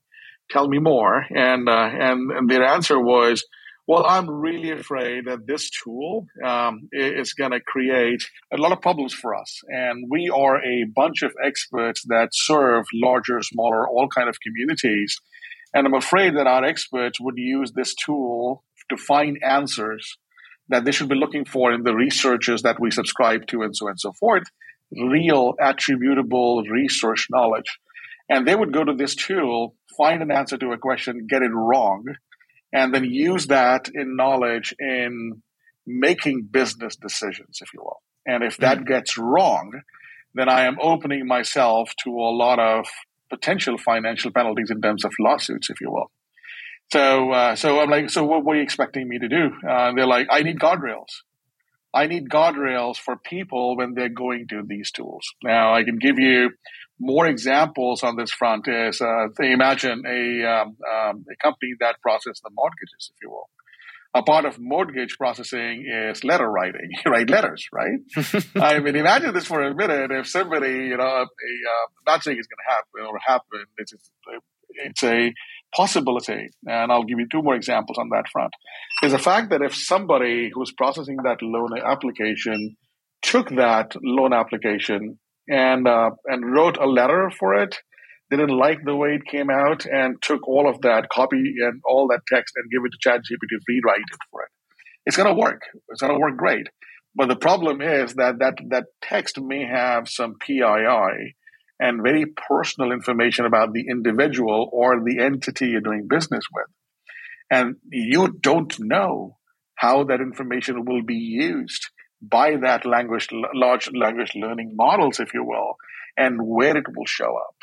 tell 0.50 0.68
me 0.68 0.80
more. 0.80 1.26
And, 1.30 1.70
uh, 1.70 1.90
and, 2.00 2.32
and 2.32 2.50
their 2.50 2.66
answer 2.66 3.00
was, 3.00 3.46
well, 3.86 4.06
I'm 4.06 4.30
really 4.30 4.72
afraid 4.72 5.26
that 5.26 5.46
this 5.46 5.70
tool 5.70 6.26
um, 6.44 6.88
is 6.94 7.34
going 7.34 7.52
to 7.52 7.60
create 7.60 8.24
a 8.54 8.58
lot 8.58 8.72
of 8.72 8.82
problems 8.82 9.14
for 9.14 9.36
us. 9.36 9.60
And 9.68 10.06
we 10.10 10.30
are 10.30 10.58
a 10.64 10.86
bunch 10.96 11.22
of 11.22 11.34
experts 11.44 12.04
that 12.08 12.30
serve 12.32 12.86
larger, 12.94 13.42
smaller, 13.42 13.88
all 13.88 14.08
kind 14.08 14.30
of 14.30 14.40
communities. 14.40 15.20
And 15.74 15.86
I'm 15.86 15.94
afraid 15.94 16.38
that 16.38 16.48
our 16.48 16.64
experts 16.64 17.20
would 17.20 17.38
use 17.38 17.74
this 17.74 17.94
tool 17.94 18.64
to 18.90 18.96
find 18.96 19.38
answers 19.44 20.18
that 20.70 20.86
they 20.86 20.92
should 20.92 21.10
be 21.10 21.16
looking 21.16 21.44
for 21.44 21.74
in 21.74 21.84
the 21.84 21.94
researchers 21.94 22.62
that 22.62 22.80
we 22.80 22.90
subscribe 22.90 23.48
to 23.48 23.64
and 23.64 23.76
so 23.76 23.88
on 23.88 23.92
and 23.92 24.00
so 24.00 24.14
forth, 24.14 24.44
real 24.92 25.56
attributable 25.60 26.64
research 26.64 27.28
knowledge. 27.30 27.80
And 28.30 28.48
they 28.48 28.56
would 28.56 28.72
go 28.72 28.86
to 28.86 28.94
this 28.94 29.14
tool, 29.14 29.76
find 29.98 30.22
an 30.22 30.32
answer 30.32 30.58
to 30.58 30.72
a 30.72 30.78
question, 30.78 31.28
get 31.30 31.42
it 31.42 31.52
wrong, 31.54 32.06
and 32.74 32.94
then 32.94 33.06
use 33.06 33.48
that 33.48 33.90
in 33.94 34.16
knowledge 34.16 34.74
in 34.80 35.42
making 35.86 36.48
business 36.52 36.96
decisions, 36.96 37.60
if 37.62 37.74
you 37.74 37.82
will. 37.82 38.02
And 38.26 38.44
if 38.44 38.58
that 38.58 38.80
mm-hmm. 38.80 38.88
gets 38.88 39.18
wrong, 39.18 39.82
then 40.34 40.50
I 40.50 40.66
am 40.66 40.78
opening 40.82 41.28
myself 41.28 41.92
to 42.04 42.10
a 42.10 42.34
lot 42.36 42.60
of 42.60 42.88
potential 43.30 43.78
financial 43.78 44.32
penalties 44.32 44.72
in 44.72 44.82
terms 44.82 45.06
of 45.06 45.14
lawsuits, 45.20 45.70
if 45.70 45.80
you 45.82 45.92
will. 45.92 46.12
So, 46.92 47.32
uh, 47.32 47.56
so 47.56 47.80
I'm 47.80 47.90
like, 47.90 48.10
so 48.10 48.24
what, 48.24 48.44
what, 48.44 48.54
are 48.54 48.58
you 48.58 48.64
expecting 48.64 49.08
me 49.08 49.20
to 49.20 49.28
do? 49.28 49.52
Uh, 49.68 49.94
they're 49.96 50.08
like, 50.08 50.28
I 50.30 50.44
need 50.44 50.60
guardrails. 50.60 51.22
I 51.94 52.08
need 52.08 52.30
guardrails 52.30 52.98
for 52.98 53.16
people 53.18 53.78
when 53.78 53.94
they're 53.94 54.10
going 54.10 54.48
to 54.50 54.64
these 54.66 54.92
tools. 54.92 55.24
Now, 55.44 55.74
I 55.74 55.84
can 55.84 55.98
give 55.98 56.18
you 56.18 56.52
more 57.04 57.28
examples 57.28 58.04
on 58.04 58.16
this 58.16 58.32
front. 58.32 58.68
Is 58.68 59.02
uh, 59.02 59.28
imagine 59.40 60.04
a, 60.08 60.46
um, 60.46 60.78
um, 60.94 61.26
a 61.32 61.36
company 61.42 61.74
that 61.80 62.02
processes 62.02 62.42
the 62.44 62.52
mortgages, 62.54 63.12
if 63.14 63.22
you 63.22 63.30
will 63.30 63.50
a 64.16 64.22
part 64.22 64.46
of 64.46 64.60
mortgage 64.60 65.18
processing 65.18 65.86
is 65.92 66.24
letter 66.24 66.50
writing. 66.50 66.90
You 67.06 67.12
write 67.12 67.30
letters, 67.30 67.68
right? 67.72 68.00
I 68.56 68.80
mean, 68.80 68.96
imagine 68.96 69.34
this 69.34 69.46
for 69.46 69.62
a 69.62 69.74
minute. 69.74 70.12
If 70.12 70.28
somebody, 70.28 70.72
you 70.72 70.98
know, 70.98 71.04
a, 71.04 71.24
uh, 71.24 71.88
not 72.06 72.24
saying 72.24 72.38
it's 72.38 72.48
going 72.48 72.64
to 72.68 72.74
happen 72.76 73.12
or 73.12 73.20
happen, 73.26 73.66
it's, 73.78 73.94
it's 74.76 75.04
a 75.04 75.34
possibility. 75.76 76.50
And 76.66 76.92
I'll 76.92 77.04
give 77.04 77.20
you 77.20 77.28
two 77.32 77.42
more 77.42 77.56
examples 77.56 77.98
on 77.98 78.10
that 78.10 78.26
front. 78.32 78.54
Is 79.02 79.12
the 79.12 79.20
fact 79.20 79.50
that 79.50 79.62
if 79.62 79.76
somebody 79.76 80.52
who's 80.54 80.72
processing 80.72 81.18
that 81.24 81.42
loan 81.42 81.72
application 81.84 82.78
took 83.22 83.50
that 83.50 83.96
loan 84.04 84.34
application 84.34 85.18
and 85.50 85.88
uh, 85.88 86.12
and 86.26 86.54
wrote 86.54 86.78
a 86.78 86.86
letter 86.86 87.30
for 87.38 87.54
it 87.56 87.78
They 88.30 88.38
didn't 88.38 88.58
like 88.58 88.80
the 88.84 88.96
way 88.96 89.10
it 89.16 89.26
came 89.26 89.50
out 89.50 89.86
and 89.86 90.22
took 90.22 90.48
all 90.48 90.68
of 90.70 90.82
that 90.82 91.10
copy 91.10 91.56
and 91.60 91.82
all 91.86 92.08
that 92.08 92.22
text 92.28 92.56
and 92.56 92.72
give 92.72 92.82
it 92.86 92.92
to 92.94 93.10
ChatGPT 93.10 93.50
to 93.50 93.60
rewrite 93.68 94.00
it 94.00 94.20
for 94.32 94.44
it. 94.44 94.50
It's 95.06 95.18
going 95.18 95.34
to 95.34 95.40
work. 95.40 95.62
It's 95.90 96.02
going 96.02 96.14
to 96.14 96.20
work 96.20 96.38
great. 96.38 96.68
But 97.16 97.28
the 97.28 97.36
problem 97.36 97.82
is 97.82 98.16
that, 98.16 98.40
that 98.40 98.56
that 98.70 98.86
text 99.04 99.40
may 99.40 99.66
have 99.66 100.10
some 100.10 100.36
PII 100.40 101.36
and 101.80 102.02
very 102.02 102.26
personal 102.26 102.92
information 102.92 103.46
about 103.46 103.74
the 103.74 103.86
individual 103.88 104.70
or 104.72 105.04
the 105.04 105.20
entity 105.20 105.68
you're 105.68 105.82
doing 105.82 106.08
business 106.10 106.44
with. 106.54 106.68
And 107.52 107.76
you 107.92 108.36
don't 108.42 108.74
know 108.80 109.38
how 109.76 110.06
that 110.06 110.22
information 110.22 110.86
will 110.86 111.04
be 111.04 111.16
used 111.16 111.90
by 112.30 112.56
that 112.58 112.86
language, 112.86 113.28
large 113.54 113.90
language 113.94 114.32
learning 114.36 114.76
models, 114.76 115.20
if 115.20 115.34
you 115.34 115.44
will, 115.44 115.76
and 116.16 116.40
where 116.42 116.78
it 116.78 116.86
will 116.96 117.06
show 117.06 117.36
up. 117.38 117.56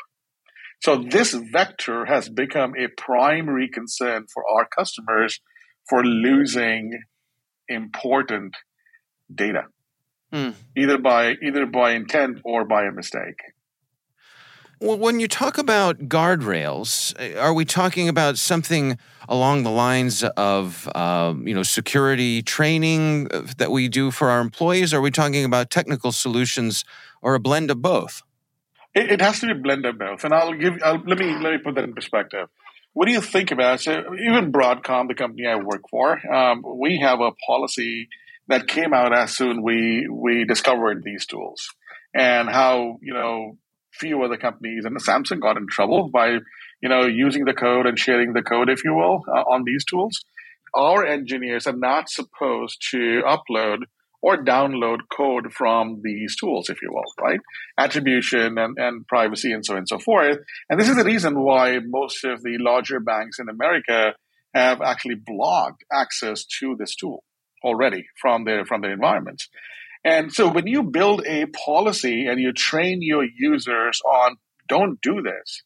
So 0.83 0.97
this 0.97 1.33
vector 1.33 2.05
has 2.05 2.29
become 2.29 2.73
a 2.77 2.87
primary 2.87 3.69
concern 3.69 4.25
for 4.33 4.43
our 4.49 4.67
customers 4.67 5.39
for 5.87 6.03
losing 6.03 7.01
important 7.67 8.55
data, 9.33 9.65
mm. 10.33 10.53
either 10.75 10.97
by 10.97 11.35
either 11.43 11.65
by 11.65 11.91
intent 11.91 12.39
or 12.43 12.65
by 12.65 12.85
a 12.85 12.91
mistake. 12.91 13.39
Well, 14.81 14.97
when 14.97 15.19
you 15.19 15.27
talk 15.27 15.59
about 15.59 16.09
guardrails, 16.09 17.13
are 17.37 17.53
we 17.53 17.65
talking 17.65 18.09
about 18.09 18.39
something 18.39 18.97
along 19.29 19.61
the 19.61 19.69
lines 19.69 20.23
of 20.23 20.89
uh, 20.95 21.35
you 21.43 21.53
know 21.53 21.61
security 21.61 22.41
training 22.41 23.25
that 23.59 23.69
we 23.69 23.87
do 23.87 24.09
for 24.09 24.31
our 24.31 24.41
employees? 24.41 24.91
Are 24.91 24.99
we 24.99 25.11
talking 25.11 25.45
about 25.45 25.69
technical 25.69 26.11
solutions 26.11 26.83
or 27.21 27.35
a 27.35 27.39
blend 27.39 27.69
of 27.69 27.83
both? 27.83 28.23
It, 28.95 29.11
it 29.11 29.21
has 29.21 29.39
to 29.41 29.45
be 29.45 29.51
a 29.51 29.55
blend 29.55 29.85
of 29.85 29.99
both, 29.99 30.23
and 30.23 30.33
I'll 30.33 30.53
give. 30.53 30.79
I'll, 30.83 30.99
let 31.05 31.19
me 31.19 31.37
let 31.37 31.53
me 31.53 31.59
put 31.59 31.75
that 31.75 31.83
in 31.83 31.93
perspective. 31.93 32.49
What 32.93 33.05
do 33.05 33.11
you 33.11 33.21
think 33.21 33.51
about 33.51 33.81
so 33.81 34.15
even 34.15 34.51
Broadcom, 34.51 35.09
the 35.09 35.13
company 35.13 35.45
I 35.45 35.57
work 35.57 35.83
for? 35.91 36.17
Um, 36.33 36.63
we 36.65 36.97
have 37.01 37.19
a 37.21 37.33
policy 37.45 38.09
that 38.47 38.67
came 38.67 38.95
out 38.95 39.13
as 39.13 39.37
soon 39.37 39.61
we 39.61 40.07
we 40.09 40.43
discovered 40.43 41.03
these 41.03 41.27
tools, 41.27 41.69
and 42.15 42.49
how 42.49 42.97
you 43.03 43.13
know 43.13 43.59
few 43.93 44.23
other 44.23 44.37
companies 44.37 44.85
and 44.85 44.97
Samsung 44.97 45.39
got 45.39 45.57
in 45.57 45.67
trouble 45.69 46.09
by 46.09 46.37
you 46.81 46.89
know 46.89 47.05
using 47.05 47.45
the 47.45 47.53
code 47.53 47.85
and 47.85 47.97
sharing 47.97 48.33
the 48.33 48.41
code, 48.41 48.69
if 48.69 48.83
you 48.83 48.93
will, 48.93 49.23
uh, 49.27 49.41
on 49.41 49.63
these 49.65 49.85
tools. 49.85 50.23
Our 50.73 51.05
engineers 51.05 51.67
are 51.67 51.75
not 51.75 52.09
supposed 52.09 52.81
to 52.91 53.23
upload 53.25 53.79
or 54.21 54.37
download 54.37 54.99
code 55.11 55.51
from 55.51 56.01
these 56.03 56.35
tools, 56.37 56.69
if 56.69 56.81
you 56.81 56.89
will, 56.91 57.11
right? 57.19 57.39
Attribution 57.77 58.57
and, 58.57 58.77
and 58.77 59.07
privacy 59.07 59.51
and 59.51 59.65
so 59.65 59.73
on 59.73 59.79
and 59.79 59.87
so 59.87 59.97
forth. 59.97 60.37
And 60.69 60.79
this 60.79 60.87
is 60.87 60.95
the 60.95 61.03
reason 61.03 61.41
why 61.41 61.79
most 61.83 62.23
of 62.23 62.43
the 62.43 62.57
larger 62.59 62.99
banks 62.99 63.39
in 63.39 63.49
America 63.49 64.13
have 64.53 64.81
actually 64.81 65.15
blocked 65.15 65.83
access 65.91 66.45
to 66.59 66.75
this 66.77 66.95
tool 66.95 67.23
already 67.63 68.05
from 68.19 68.43
their 68.43 68.65
from 68.65 68.81
their 68.81 68.91
environments. 68.93 69.49
And 70.03 70.33
so 70.33 70.49
when 70.49 70.67
you 70.67 70.83
build 70.83 71.23
a 71.25 71.45
policy 71.45 72.25
and 72.25 72.39
you 72.39 72.53
train 72.53 72.99
your 73.01 73.23
users 73.23 74.01
on 74.05 74.37
don't 74.67 74.99
do 75.01 75.21
this, 75.21 75.63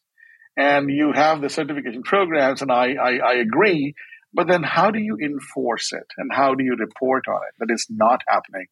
and 0.58 0.90
you 0.90 1.12
have 1.12 1.40
the 1.40 1.50
certification 1.50 2.02
programs, 2.02 2.62
and 2.62 2.72
I, 2.72 2.94
I, 2.94 3.18
I 3.18 3.34
agree 3.34 3.94
but 4.36 4.48
then 4.48 4.62
how 4.62 4.90
do 4.90 4.98
you 4.98 5.16
enforce 5.16 5.94
it 5.94 6.06
and 6.18 6.30
how 6.30 6.54
do 6.54 6.62
you 6.62 6.76
report 6.78 7.24
on 7.26 7.40
it 7.48 7.54
that 7.58 7.72
it's 7.72 7.86
not 7.88 8.20
happening? 8.28 8.66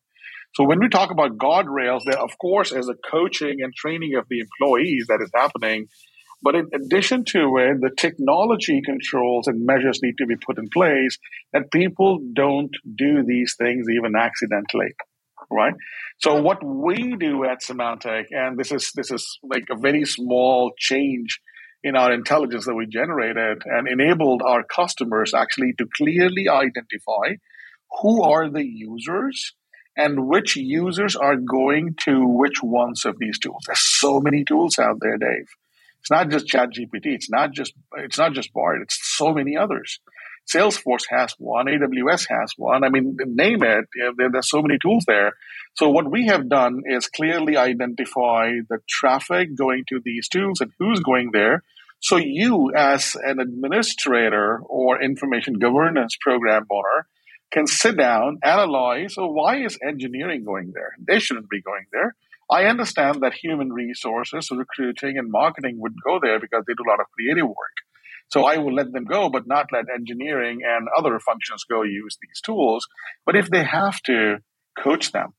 So 0.55 0.65
when 0.65 0.79
we 0.79 0.91
talk 0.91 1.11
about 1.11 1.39
guardrails, 1.39 2.03
there 2.05 2.21
of 2.21 2.37
course 2.39 2.71
is 2.71 2.89
a 2.89 3.09
coaching 3.11 3.63
and 3.63 3.75
training 3.75 4.15
of 4.17 4.27
the 4.29 4.41
employees 4.41 5.07
that 5.09 5.23
is 5.23 5.31
happening. 5.35 5.87
But 6.43 6.55
in 6.55 6.69
addition 6.75 7.25
to 7.29 7.57
it, 7.57 7.81
the 7.81 7.91
technology 7.97 8.83
controls 8.85 9.47
and 9.47 9.65
measures 9.65 10.01
need 10.03 10.19
to 10.19 10.27
be 10.27 10.37
put 10.37 10.59
in 10.59 10.69
place 10.69 11.19
that 11.55 11.73
people 11.73 12.21
don't 12.35 12.77
do 12.95 13.25
these 13.25 13.55
things 13.59 13.87
even 13.89 14.15
accidentally. 14.15 14.93
Right. 15.51 15.75
So 16.19 16.41
what 16.41 16.65
we 16.65 17.17
do 17.17 17.45
at 17.45 17.63
Symantec, 17.63 18.27
and 18.31 18.59
this 18.59 18.73
is 18.73 18.93
this 18.95 19.11
is 19.11 19.39
like 19.43 19.65
a 19.71 19.77
very 19.77 20.05
small 20.05 20.73
change 20.79 21.41
in 21.83 21.97
our 21.97 22.13
intelligence 22.13 22.65
that 22.65 22.75
we 22.75 22.87
generated 22.87 23.63
and 23.67 23.87
enabled 23.87 24.43
our 24.43 24.65
customers 24.65 25.35
actually 25.35 25.75
to 25.77 25.87
clearly 25.95 26.49
identify 26.49 27.37
who 28.01 28.23
are 28.23 28.49
the 28.51 28.65
users 28.65 29.53
and 29.97 30.27
which 30.27 30.57
users 30.57 31.15
are 31.15 31.37
going 31.37 31.95
to 32.05 32.27
which 32.27 32.63
ones 32.63 33.05
of 33.05 33.19
these 33.19 33.39
tools. 33.39 33.63
There's 33.67 33.99
so 34.01 34.19
many 34.19 34.45
tools 34.45 34.79
out 34.79 34.97
there, 35.01 35.19
Dave. 35.19 35.47
It's 36.01 36.11
not 36.11 36.31
just 36.31 36.49
ChatGPT. 36.49 37.07
It's 37.07 37.31
not 37.31 37.53
just 37.53 37.73
it's 37.97 38.19
not 38.19 38.33
just 38.33 38.53
Bard. 38.53 38.83
It's 38.83 38.99
so 39.17 39.33
many 39.33 39.57
others. 39.57 40.01
Salesforce 40.53 41.05
has 41.09 41.35
one. 41.39 41.67
AWS 41.67 42.27
has 42.29 42.53
one. 42.57 42.85
I 42.85 42.91
mean, 42.91 43.17
name 43.25 43.63
it. 43.63 43.87
There, 44.17 44.31
there's 44.31 44.51
so 44.51 44.63
many 44.63 44.79
tools 44.81 45.05
there. 45.07 45.33
So 45.75 45.91
what 45.91 46.11
we 46.11 46.27
have 46.27 46.49
done 46.49 46.83
is 46.87 47.09
clearly 47.09 47.57
identify 47.57 48.51
the 48.69 48.79
traffic 48.89 49.57
going 49.57 49.85
to 49.89 50.01
these 50.05 50.29
tools 50.29 50.61
and 50.61 50.71
who's 50.79 51.01
going 51.01 51.31
there, 51.33 51.63
so 52.05 52.17
you, 52.19 52.71
as 52.77 53.17
an 53.23 53.41
administrator 53.41 54.61
or 54.67 55.03
information 55.03 55.55
governance 55.55 56.19
program 56.21 56.67
owner, 56.71 57.07
can 57.51 57.67
sit 57.67 57.97
down, 57.97 58.39
analyze, 58.43 59.15
so 59.15 59.27
why 59.27 59.65
is 59.65 59.79
engineering 59.83 60.45
going 60.45 60.73
there? 60.75 60.93
They 60.99 61.19
shouldn't 61.19 61.49
be 61.49 61.63
going 61.63 61.87
there. 61.93 62.15
I 62.51 62.65
understand 62.65 63.23
that 63.23 63.33
human 63.33 63.73
resources, 63.73 64.51
recruiting 64.51 65.17
and 65.17 65.31
marketing 65.31 65.77
would 65.79 65.95
go 66.07 66.19
there 66.23 66.39
because 66.39 66.65
they 66.67 66.75
do 66.75 66.85
a 66.87 66.91
lot 66.91 67.01
of 67.01 67.07
creative 67.13 67.47
work. 67.47 67.77
So 68.29 68.45
I 68.45 68.59
will 68.59 68.75
let 68.75 68.93
them 68.93 69.05
go, 69.05 69.29
but 69.29 69.47
not 69.47 69.67
let 69.73 69.85
engineering 69.95 70.61
and 70.67 70.89
other 70.97 71.19
functions 71.21 71.65
go 71.71 71.83
use 71.83 72.17
these 72.21 72.41
tools. 72.41 72.87
But 73.27 73.37
if 73.37 73.49
they 73.49 73.63
have 73.63 74.01
to, 74.03 74.39
coach 74.79 75.13
them. 75.13 75.35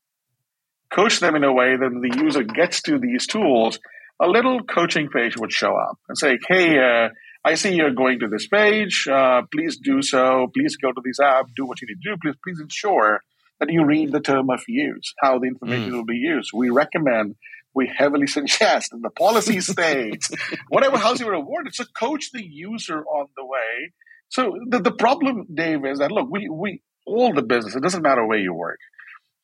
Coach 0.90 1.20
them 1.20 1.34
in 1.34 1.44
a 1.44 1.52
way 1.52 1.76
that 1.76 1.90
the 1.90 2.22
user 2.22 2.42
gets 2.42 2.80
to 2.82 2.98
these 2.98 3.26
tools 3.26 3.78
a 4.20 4.26
little 4.26 4.62
coaching 4.62 5.08
page 5.08 5.36
would 5.36 5.52
show 5.52 5.76
up 5.76 5.98
and 6.08 6.16
say, 6.16 6.38
Hey, 6.48 6.78
uh, 6.78 7.08
I 7.44 7.54
see 7.54 7.74
you're 7.74 7.94
going 7.94 8.20
to 8.20 8.28
this 8.28 8.48
page. 8.48 9.06
Uh, 9.10 9.42
please 9.52 9.78
do 9.78 10.02
so. 10.02 10.48
Please 10.54 10.76
go 10.76 10.90
to 10.90 11.00
this 11.04 11.20
app. 11.20 11.46
Do 11.56 11.66
what 11.66 11.80
you 11.80 11.88
need 11.88 12.02
to 12.02 12.10
do. 12.10 12.16
Please, 12.22 12.34
please 12.42 12.60
ensure 12.60 13.20
that 13.60 13.70
you 13.70 13.84
read 13.84 14.12
the 14.12 14.20
term 14.20 14.50
of 14.50 14.60
use, 14.68 15.14
how 15.20 15.38
the 15.38 15.46
information 15.46 15.90
mm. 15.90 15.96
will 15.96 16.04
be 16.04 16.16
used. 16.16 16.50
We 16.52 16.70
recommend, 16.70 17.36
we 17.76 17.92
heavily 17.96 18.26
suggest, 18.26 18.92
and 18.92 19.04
the 19.04 19.10
policy 19.10 19.60
states, 19.72 20.30
whatever 20.68 20.98
house 20.98 21.20
you 21.20 21.26
were 21.26 21.32
rewarded. 21.32 21.74
So 21.74 21.84
coach 21.96 22.32
the 22.32 22.44
user 22.44 23.04
on 23.04 23.26
the 23.36 23.44
way. 23.44 23.92
So 24.28 24.56
the, 24.68 24.80
the 24.80 24.92
problem, 24.92 25.46
Dave, 25.54 25.84
is 25.84 26.00
that 26.00 26.10
look, 26.10 26.28
we, 26.28 26.48
we, 26.48 26.82
all 27.06 27.32
the 27.32 27.42
business, 27.42 27.76
it 27.76 27.82
doesn't 27.82 28.02
matter 28.02 28.26
where 28.26 28.38
you 28.38 28.52
work 28.52 28.80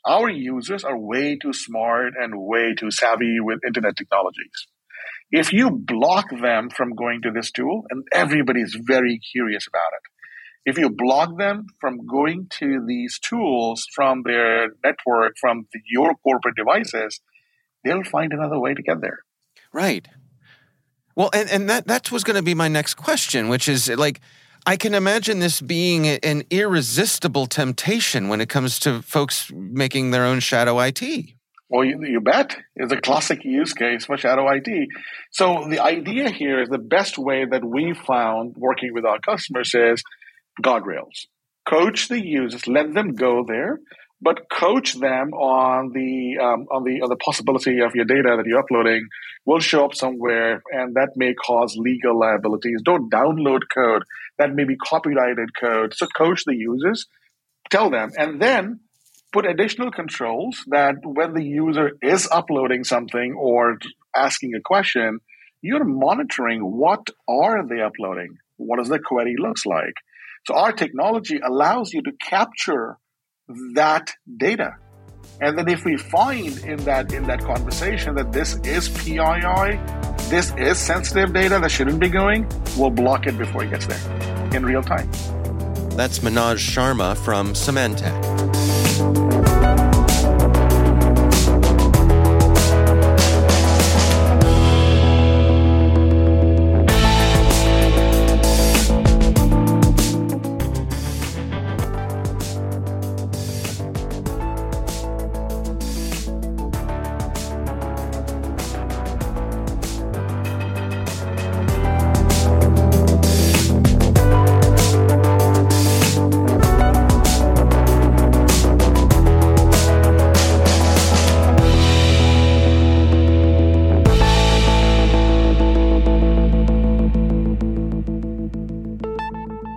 our 0.07 0.29
users 0.29 0.85
are 0.85 0.99
way 0.99 1.37
too 1.37 1.53
smart 1.53 2.15
and 2.21 2.35
way 2.37 2.75
too 2.77 2.91
savvy 2.91 3.39
with 3.41 3.61
internet 3.67 3.97
technologies. 3.97 4.67
If 5.31 5.53
you 5.53 5.71
block 5.71 6.27
them 6.31 6.69
from 6.71 6.95
going 6.95 7.23
to 7.23 7.31
this 7.31 7.51
tool, 7.51 7.85
and 7.91 8.05
everybody's 8.13 8.77
very 8.81 9.19
curious 9.33 9.67
about 9.67 9.93
it, 9.95 10.71
if 10.71 10.79
you 10.79 10.91
block 10.91 11.39
them 11.39 11.67
from 11.81 12.07
going 12.07 12.49
to 12.59 12.85
these 12.87 13.19
tools 13.19 13.87
from 13.95 14.23
their 14.25 14.69
network, 14.85 15.35
from 15.41 15.67
the, 15.73 15.81
your 15.91 16.15
corporate 16.23 16.57
devices, 16.57 17.21
they'll 17.85 18.05
find 18.05 18.33
another 18.33 18.59
way 18.59 18.75
to 18.75 18.83
get 18.83 19.01
there. 19.01 19.21
Right. 19.73 20.07
Well, 21.15 21.31
and, 21.35 21.51
and 21.51 21.71
that, 21.71 21.87
that 21.87 22.11
was 22.11 22.25
going 22.25 22.37
to 22.37 22.43
be 22.43 22.55
my 22.55 22.69
next 22.69 22.95
question, 22.95 23.49
which 23.49 23.69
is 23.69 23.89
like, 23.89 24.21
I 24.65 24.77
can 24.77 24.95
imagine 24.95 25.41
this 25.41 25.61
being 25.61 26.07
an 26.07 26.45
irresistible 26.51 27.47
temptation 27.47 28.29
when 28.29 28.41
it 28.41 28.49
comes 28.49 28.79
to 28.81 29.03
folks 29.03 29.51
making 29.53 30.13
their 30.13 30.25
own 30.25 30.41
shadow 30.41 30.79
IT. 30.81 31.03
Well, 31.69 31.85
you, 31.85 32.05
you, 32.05 32.21
bet. 32.21 32.57
It's 32.77 32.93
a 32.93 33.01
classic 33.01 33.45
use 33.45 33.73
case 33.73 34.05
for 34.05 34.17
shadow 34.17 34.47
IT. 34.51 34.89
So 35.31 35.67
the 35.69 35.81
idea 35.81 36.31
here 36.31 36.61
is 36.61 36.69
the 36.69 36.79
best 36.79 37.19
way 37.19 37.45
that 37.45 37.65
we 37.65 37.95
found 37.95 38.55
working 38.57 38.93
with 38.93 39.05
our 39.05 39.19
customers 39.19 39.75
is 39.75 40.03
guardrails. 40.63 41.27
Coach 41.67 42.09
the 42.09 42.25
users, 42.25 42.69
let 42.69 42.93
them 42.93 43.15
go 43.15 43.45
there, 43.47 43.81
but 44.23 44.49
coach 44.49 44.95
them 44.95 45.33
on 45.35 45.91
the 45.93 46.39
um, 46.39 46.67
on 46.71 46.85
the 46.85 47.03
on 47.03 47.09
the 47.09 47.17
possibility 47.17 47.81
of 47.81 47.95
your 47.97 48.05
data 48.05 48.37
that 48.37 48.47
you're 48.47 48.61
uploading 48.61 49.09
will 49.45 49.59
show 49.59 49.85
up 49.85 49.95
somewhere, 49.95 50.63
and 50.71 50.95
that 50.95 51.11
may 51.17 51.35
cause 51.35 51.77
legal 51.77 52.19
liabilities. 52.19 52.81
Don't 52.85 53.11
download 53.11 53.63
code 53.75 54.05
that 54.39 54.55
may 54.55 54.65
be 54.65 54.77
copyrighted 54.77 55.51
code. 55.59 55.95
So 55.95 56.07
coach 56.07 56.45
the 56.47 56.55
users, 56.55 57.07
tell 57.69 57.91
them, 57.91 58.13
and 58.17 58.41
then 58.41 58.81
put 59.33 59.45
additional 59.45 59.91
controls 59.91 60.63
that 60.69 60.97
when 61.03 61.35
the 61.35 61.43
user 61.45 61.93
is 62.01 62.29
uploading 62.31 62.85
something 62.85 63.35
or 63.37 63.79
asking 64.15 64.55
a 64.55 64.61
question, 64.61 65.19
you're 65.63 65.85
monitoring 65.85 66.61
what 66.61 67.09
are 67.27 67.67
they 67.67 67.81
uploading, 67.81 68.37
what 68.57 68.79
does 68.79 68.89
the 68.89 69.01
query 69.01 69.35
looks 69.37 69.67
like. 69.67 69.95
So 70.47 70.55
our 70.55 70.73
technology 70.73 71.41
allows 71.45 71.93
you 71.93 72.03
to 72.03 72.13
capture 72.21 72.99
that 73.75 74.11
data. 74.37 74.77
And 75.41 75.59
then 75.59 75.69
if 75.69 75.85
we 75.85 75.97
find 75.97 76.59
in 76.59 76.77
that 76.85 77.13
in 77.13 77.25
that 77.25 77.41
conversation 77.41 78.15
that 78.15 78.33
this 78.33 78.57
is 78.65 78.89
PII, 78.89 79.79
this 80.31 80.55
is 80.57 80.79
sensitive 80.79 81.33
data 81.33 81.59
that 81.61 81.71
shouldn't 81.71 82.01
be 82.01 82.09
going, 82.09 82.49
we'll 82.77 82.91
block 82.91 83.27
it 83.27 83.37
before 83.37 83.65
it 83.65 83.71
gets 83.71 83.87
there 83.87 84.55
in 84.55 84.65
real 84.65 84.83
time. 84.83 85.11
That's 85.97 86.21
Manoj 86.21 86.59
Sharma 86.59 87.17
from 87.17 87.53
Symantec. 87.53 88.72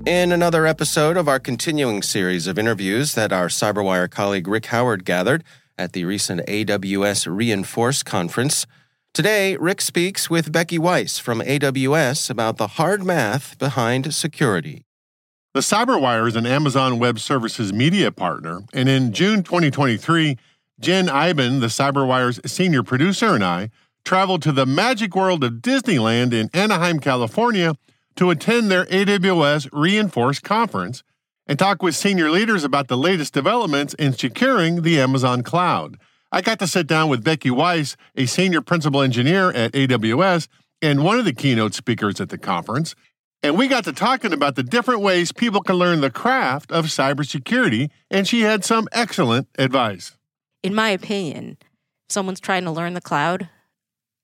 In 0.05 0.31
another 0.31 0.67
episode 0.67 1.17
of 1.17 1.27
our 1.27 1.39
continuing 1.39 2.03
series 2.03 2.45
of 2.45 2.59
interviews 2.59 3.15
that 3.15 3.33
our 3.33 3.47
CyberWire 3.47 4.07
colleague 4.07 4.47
Rick 4.47 4.67
Howard 4.67 5.03
gathered 5.03 5.43
at 5.79 5.93
the 5.93 6.05
recent 6.05 6.41
AWS 6.45 7.25
Reinforce 7.35 8.03
conference, 8.03 8.67
today 9.15 9.57
Rick 9.57 9.81
speaks 9.81 10.29
with 10.29 10.51
Becky 10.51 10.77
Weiss 10.77 11.17
from 11.17 11.39
AWS 11.39 12.29
about 12.29 12.57
the 12.57 12.67
hard 12.67 13.03
math 13.03 13.57
behind 13.57 14.13
security. 14.13 14.85
The 15.55 15.61
CyberWire 15.61 16.27
is 16.27 16.35
an 16.35 16.45
Amazon 16.45 16.99
Web 16.99 17.17
Services 17.17 17.73
media 17.73 18.11
partner, 18.11 18.61
and 18.73 18.87
in 18.87 19.11
June 19.11 19.41
2023, 19.41 20.37
Jen 20.79 21.09
Eiben, 21.09 21.61
the 21.61 21.67
CyberWire's 21.67 22.39
senior 22.51 22.83
producer, 22.83 23.33
and 23.33 23.43
I 23.43 23.71
traveled 24.03 24.43
to 24.43 24.51
the 24.51 24.67
magic 24.67 25.15
world 25.15 25.43
of 25.43 25.53
Disneyland 25.53 26.31
in 26.31 26.51
Anaheim, 26.53 26.99
California 26.99 27.73
to 28.15 28.29
attend 28.29 28.69
their 28.69 28.85
AWS 28.85 29.69
Reinforce 29.71 30.39
conference 30.39 31.03
and 31.47 31.59
talk 31.59 31.83
with 31.83 31.95
senior 31.95 32.31
leaders 32.31 32.63
about 32.63 32.87
the 32.87 32.97
latest 32.97 33.33
developments 33.33 33.93
in 33.95 34.13
securing 34.13 34.81
the 34.81 34.99
Amazon 34.99 35.43
cloud. 35.43 35.97
I 36.31 36.41
got 36.41 36.59
to 36.59 36.67
sit 36.67 36.87
down 36.87 37.09
with 37.09 37.23
Becky 37.23 37.51
Weiss, 37.51 37.95
a 38.15 38.25
senior 38.25 38.61
principal 38.61 39.01
engineer 39.01 39.51
at 39.51 39.71
AWS 39.73 40.47
and 40.81 41.03
one 41.03 41.19
of 41.19 41.25
the 41.25 41.33
keynote 41.33 41.73
speakers 41.73 42.19
at 42.19 42.29
the 42.29 42.37
conference. 42.37 42.95
And 43.43 43.57
we 43.57 43.67
got 43.67 43.83
to 43.83 43.93
talking 43.93 44.33
about 44.33 44.55
the 44.55 44.63
different 44.63 45.01
ways 45.01 45.31
people 45.31 45.61
can 45.61 45.75
learn 45.75 46.01
the 46.01 46.09
craft 46.09 46.71
of 46.71 46.85
cybersecurity, 46.85 47.89
and 48.09 48.27
she 48.27 48.41
had 48.41 48.65
some 48.65 48.87
excellent 48.91 49.47
advice. 49.57 50.17
In 50.63 50.73
my 50.73 50.89
opinion, 50.89 51.57
someone's 52.09 52.39
trying 52.39 52.63
to 52.63 52.71
learn 52.71 52.95
the 52.95 53.01
cloud, 53.01 53.49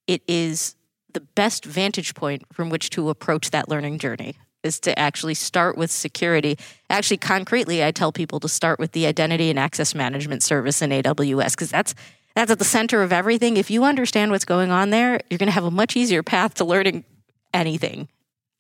it 0.07 0.23
is 0.27 0.75
the 1.13 1.21
best 1.21 1.65
vantage 1.65 2.13
point 2.15 2.43
from 2.51 2.69
which 2.69 2.89
to 2.91 3.09
approach 3.09 3.51
that 3.51 3.69
learning 3.69 3.99
journey 3.99 4.35
is 4.63 4.79
to 4.81 4.97
actually 4.97 5.33
start 5.33 5.77
with 5.77 5.91
security. 5.91 6.57
Actually, 6.89 7.17
concretely, 7.17 7.83
I 7.83 7.91
tell 7.91 8.11
people 8.11 8.39
to 8.41 8.49
start 8.49 8.79
with 8.79 8.91
the 8.91 9.05
identity 9.05 9.49
and 9.49 9.57
access 9.57 9.95
management 9.95 10.43
service 10.43 10.81
in 10.81 10.91
AWS 10.91 11.51
because 11.51 11.71
that's 11.71 11.95
that's 12.35 12.51
at 12.51 12.59
the 12.59 12.65
center 12.65 13.03
of 13.03 13.11
everything. 13.11 13.57
If 13.57 13.69
you 13.69 13.83
understand 13.83 14.31
what's 14.31 14.45
going 14.45 14.71
on 14.71 14.89
there, 14.89 15.19
you're 15.29 15.37
going 15.37 15.47
to 15.47 15.53
have 15.53 15.65
a 15.65 15.71
much 15.71 15.97
easier 15.97 16.23
path 16.23 16.53
to 16.55 16.65
learning 16.65 17.03
anything, 17.53 18.07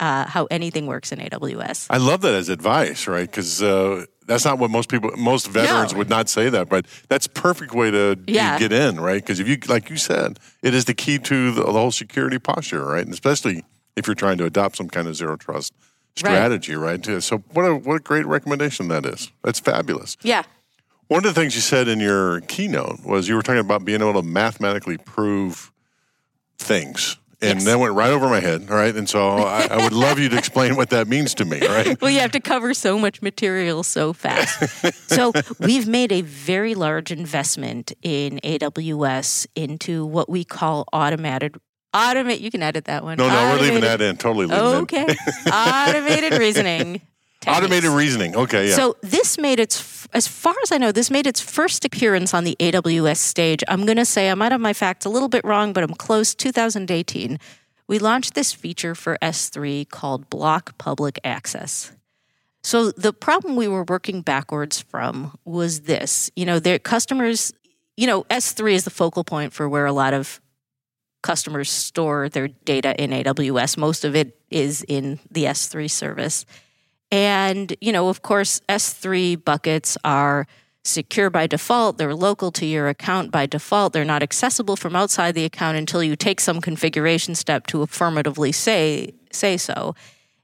uh, 0.01 0.25
how 0.25 0.47
anything 0.49 0.87
works 0.87 1.11
in 1.11 1.19
AWS. 1.19 1.87
I 1.89 1.97
love 1.97 2.21
that 2.21 2.33
as 2.33 2.49
advice, 2.49 3.07
right? 3.07 3.29
Because 3.29 3.61
uh, 3.61 4.05
that's 4.25 4.43
not 4.43 4.57
what 4.57 4.71
most 4.71 4.89
people, 4.89 5.11
most 5.15 5.47
veterans 5.47 5.93
no. 5.93 5.99
would 5.99 6.09
not 6.09 6.27
say 6.27 6.49
that, 6.49 6.67
but 6.67 6.87
that's 7.07 7.27
perfect 7.27 7.73
way 7.73 7.91
to 7.91 8.17
yeah. 8.27 8.57
get 8.57 8.73
in, 8.73 8.99
right? 8.99 9.21
Because 9.21 9.39
if 9.39 9.47
you, 9.47 9.57
like 9.67 9.91
you 9.91 9.97
said, 9.97 10.39
it 10.63 10.73
is 10.73 10.85
the 10.85 10.95
key 10.95 11.19
to 11.19 11.51
the, 11.51 11.63
the, 11.63 11.71
whole 11.71 11.91
security 11.91 12.39
posture, 12.39 12.83
right? 12.83 13.03
And 13.03 13.13
especially 13.13 13.63
if 13.95 14.07
you're 14.07 14.15
trying 14.15 14.39
to 14.39 14.45
adopt 14.45 14.77
some 14.77 14.89
kind 14.89 15.07
of 15.07 15.15
zero 15.15 15.37
trust 15.37 15.71
strategy, 16.15 16.75
right? 16.75 17.07
right? 17.07 17.21
So 17.21 17.37
what 17.53 17.63
a 17.63 17.75
what 17.75 17.95
a 17.97 17.99
great 17.99 18.25
recommendation 18.25 18.87
that 18.87 19.05
is. 19.05 19.31
That's 19.43 19.59
fabulous. 19.59 20.17
Yeah. 20.23 20.43
One 21.09 21.25
of 21.25 21.35
the 21.35 21.39
things 21.39 21.55
you 21.55 21.61
said 21.61 21.87
in 21.87 21.99
your 21.99 22.41
keynote 22.41 23.05
was 23.05 23.27
you 23.27 23.35
were 23.35 23.41
talking 23.43 23.59
about 23.59 23.85
being 23.85 24.01
able 24.01 24.13
to 24.13 24.23
mathematically 24.23 24.97
prove 24.97 25.71
things 26.57 27.17
and 27.41 27.59
yes. 27.59 27.65
that 27.65 27.79
went 27.79 27.93
right 27.93 28.11
over 28.11 28.29
my 28.29 28.39
head. 28.39 28.67
All 28.69 28.75
right, 28.75 28.95
and 28.95 29.09
so 29.09 29.29
I, 29.37 29.67
I, 29.71 29.83
would 29.83 29.93
love 29.93 30.19
you 30.19 30.29
to 30.29 30.37
explain 30.37 30.75
what 30.75 30.89
that 30.91 31.07
means 31.07 31.33
to 31.35 31.45
me. 31.45 31.59
Right? 31.59 31.91
Well, 32.01 32.09
you 32.09 32.19
have 32.19 32.31
to 32.31 32.39
cover 32.39 32.73
so 32.73 32.97
much 32.97 33.21
material 33.21 33.83
so 33.83 34.13
fast. 34.13 35.09
so 35.09 35.31
we've 35.59 35.87
made 35.87 36.11
a 36.11 36.21
very 36.21 36.73
large 36.73 37.11
investment 37.11 37.93
in 38.01 38.39
AWS 38.43 39.47
into 39.55 40.05
what 40.05 40.29
we 40.29 40.43
call 40.43 40.85
automated. 40.91 41.57
Automate. 41.93 42.39
You 42.39 42.49
can 42.49 42.63
edit 42.63 42.85
that 42.85 43.03
one. 43.03 43.17
No, 43.17 43.27
no, 43.27 43.33
automated, 43.33 43.59
we're 43.59 43.65
leaving 43.65 43.81
that 43.81 44.01
in. 44.01 44.17
Totally 44.17 44.45
leaving 44.45 44.63
okay. 44.63 45.05
automated 45.51 46.39
reasoning. 46.39 47.01
Techniques. 47.41 47.57
Automated 47.57 47.89
reasoning. 47.89 48.35
Okay, 48.35 48.69
yeah. 48.69 48.75
So 48.75 48.95
this 49.01 49.39
made 49.39 49.59
its, 49.59 50.07
as 50.13 50.27
far 50.27 50.53
as 50.61 50.71
I 50.71 50.77
know, 50.77 50.91
this 50.91 51.09
made 51.09 51.25
its 51.25 51.41
first 51.41 51.83
appearance 51.83 52.35
on 52.35 52.43
the 52.43 52.55
AWS 52.59 53.17
stage. 53.17 53.63
I'm 53.67 53.85
going 53.85 53.97
to 53.97 54.05
say 54.05 54.29
I 54.29 54.35
might 54.35 54.51
have 54.51 54.61
my 54.61 54.73
facts 54.73 55.05
a 55.05 55.09
little 55.09 55.27
bit 55.27 55.43
wrong, 55.43 55.73
but 55.73 55.83
I'm 55.83 55.95
close. 55.95 56.35
2018, 56.35 57.39
we 57.87 57.97
launched 57.97 58.35
this 58.35 58.53
feature 58.53 58.93
for 58.93 59.17
S3 59.23 59.89
called 59.89 60.29
Block 60.29 60.77
Public 60.77 61.19
Access. 61.23 61.91
So 62.63 62.91
the 62.91 63.11
problem 63.11 63.55
we 63.55 63.67
were 63.67 63.83
working 63.83 64.21
backwards 64.21 64.79
from 64.79 65.35
was 65.43 65.81
this. 65.81 66.29
You 66.35 66.45
know, 66.45 66.59
their 66.59 66.77
customers, 66.77 67.51
you 67.97 68.05
know, 68.05 68.23
S3 68.25 68.73
is 68.73 68.83
the 68.83 68.91
focal 68.91 69.23
point 69.23 69.51
for 69.51 69.67
where 69.67 69.87
a 69.87 69.93
lot 69.93 70.13
of 70.13 70.39
customers 71.23 71.71
store 71.71 72.29
their 72.29 72.49
data 72.49 72.95
in 73.01 73.09
AWS. 73.09 73.77
Most 73.77 74.05
of 74.05 74.15
it 74.15 74.39
is 74.51 74.83
in 74.87 75.19
the 75.31 75.45
S3 75.45 75.89
service. 75.89 76.45
And, 77.11 77.75
you 77.81 77.91
know, 77.91 78.07
of 78.09 78.21
course, 78.21 78.61
S3 78.69 79.43
buckets 79.43 79.97
are 80.03 80.47
secure 80.83 81.29
by 81.29 81.45
default. 81.45 81.97
They're 81.97 82.15
local 82.15 82.51
to 82.53 82.65
your 82.65 82.87
account 82.87 83.31
by 83.31 83.45
default. 83.45 83.93
They're 83.93 84.05
not 84.05 84.23
accessible 84.23 84.75
from 84.75 84.95
outside 84.95 85.35
the 85.35 85.45
account 85.45 85.77
until 85.77 86.01
you 86.01 86.15
take 86.15 86.39
some 86.39 86.61
configuration 86.61 87.35
step 87.35 87.67
to 87.67 87.81
affirmatively 87.81 88.51
say, 88.51 89.13
say 89.31 89.57
so. 89.57 89.93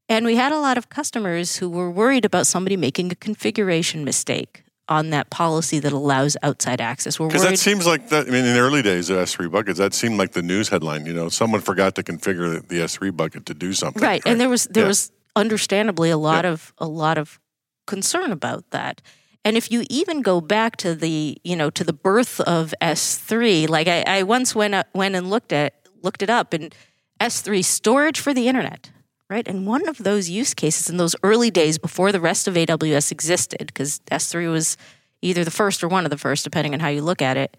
And 0.09 0.25
we 0.25 0.35
had 0.35 0.51
a 0.51 0.59
lot 0.59 0.77
of 0.77 0.89
customers 0.89 1.57
who 1.57 1.69
were 1.69 1.89
worried 1.89 2.25
about 2.25 2.47
somebody 2.47 2.77
making 2.77 3.11
a 3.11 3.15
configuration 3.15 4.03
mistake 4.03 4.63
on 4.89 5.09
that 5.09 5.29
policy 5.29 5.79
that 5.79 5.91
allows 5.91 6.37
outside 6.43 6.79
access. 6.79 7.17
Because 7.17 7.43
that 7.43 7.59
seems 7.59 7.85
like 7.85 8.07
that. 8.09 8.27
I 8.27 8.29
mean, 8.29 8.45
in 8.45 8.53
the 8.53 8.59
early 8.59 8.81
days 8.81 9.09
of 9.09 9.17
S3 9.17 9.51
buckets, 9.51 9.79
that 9.79 9.93
seemed 9.93 10.17
like 10.17 10.31
the 10.31 10.41
news 10.41 10.69
headline. 10.69 11.05
You 11.05 11.13
know, 11.13 11.27
someone 11.27 11.59
forgot 11.59 11.95
to 11.95 12.03
configure 12.03 12.65
the 12.65 12.77
S3 12.79 13.15
bucket 13.15 13.45
to 13.47 13.53
do 13.53 13.73
something. 13.73 14.01
right, 14.01 14.21
and 14.25 14.39
there 14.39 14.47
was 14.47 14.65
there 14.71 14.83
Yeah. 14.83 14.87
was 14.89 15.11
understandably 15.37 16.09
a 16.09 16.17
lot 16.17 16.43
of 16.43 16.73
a 16.77 16.87
lot 16.87 17.17
of 17.17 17.39
concern 17.85 18.31
about 18.31 18.69
that. 18.71 19.01
And 19.45 19.55
if 19.55 19.71
you 19.71 19.85
even 19.89 20.21
go 20.21 20.41
back 20.41 20.75
to 20.77 20.93
the 20.93 21.37
you 21.43 21.55
know 21.55 21.69
to 21.69 21.83
the 21.83 21.93
birth 21.93 22.41
of 22.41 22.73
S3, 22.81 23.69
like 23.69 23.87
I, 23.87 24.03
I 24.05 24.23
once 24.23 24.53
went 24.53 24.73
up, 24.73 24.87
went 24.93 25.15
and 25.15 25.29
looked 25.29 25.53
at 25.53 25.73
looked 26.03 26.21
it 26.21 26.29
up, 26.29 26.53
and 26.53 26.75
S3 27.21 27.63
storage 27.63 28.19
for 28.19 28.33
the 28.33 28.47
internet, 28.47 28.91
right? 29.29 29.47
And 29.47 29.65
one 29.65 29.87
of 29.87 29.99
those 29.99 30.29
use 30.29 30.53
cases 30.53 30.89
in 30.89 30.97
those 30.97 31.15
early 31.23 31.51
days 31.51 31.77
before 31.77 32.11
the 32.11 32.19
rest 32.19 32.47
of 32.47 32.55
AWS 32.55 33.11
existed, 33.11 33.67
because 33.67 33.99
S3 34.11 34.51
was 34.51 34.77
either 35.21 35.43
the 35.43 35.51
first 35.51 35.83
or 35.83 35.87
one 35.87 36.05
of 36.05 36.11
the 36.11 36.17
first, 36.17 36.43
depending 36.43 36.73
on 36.73 36.79
how 36.79 36.89
you 36.89 37.01
look 37.01 37.21
at 37.21 37.37
it, 37.37 37.57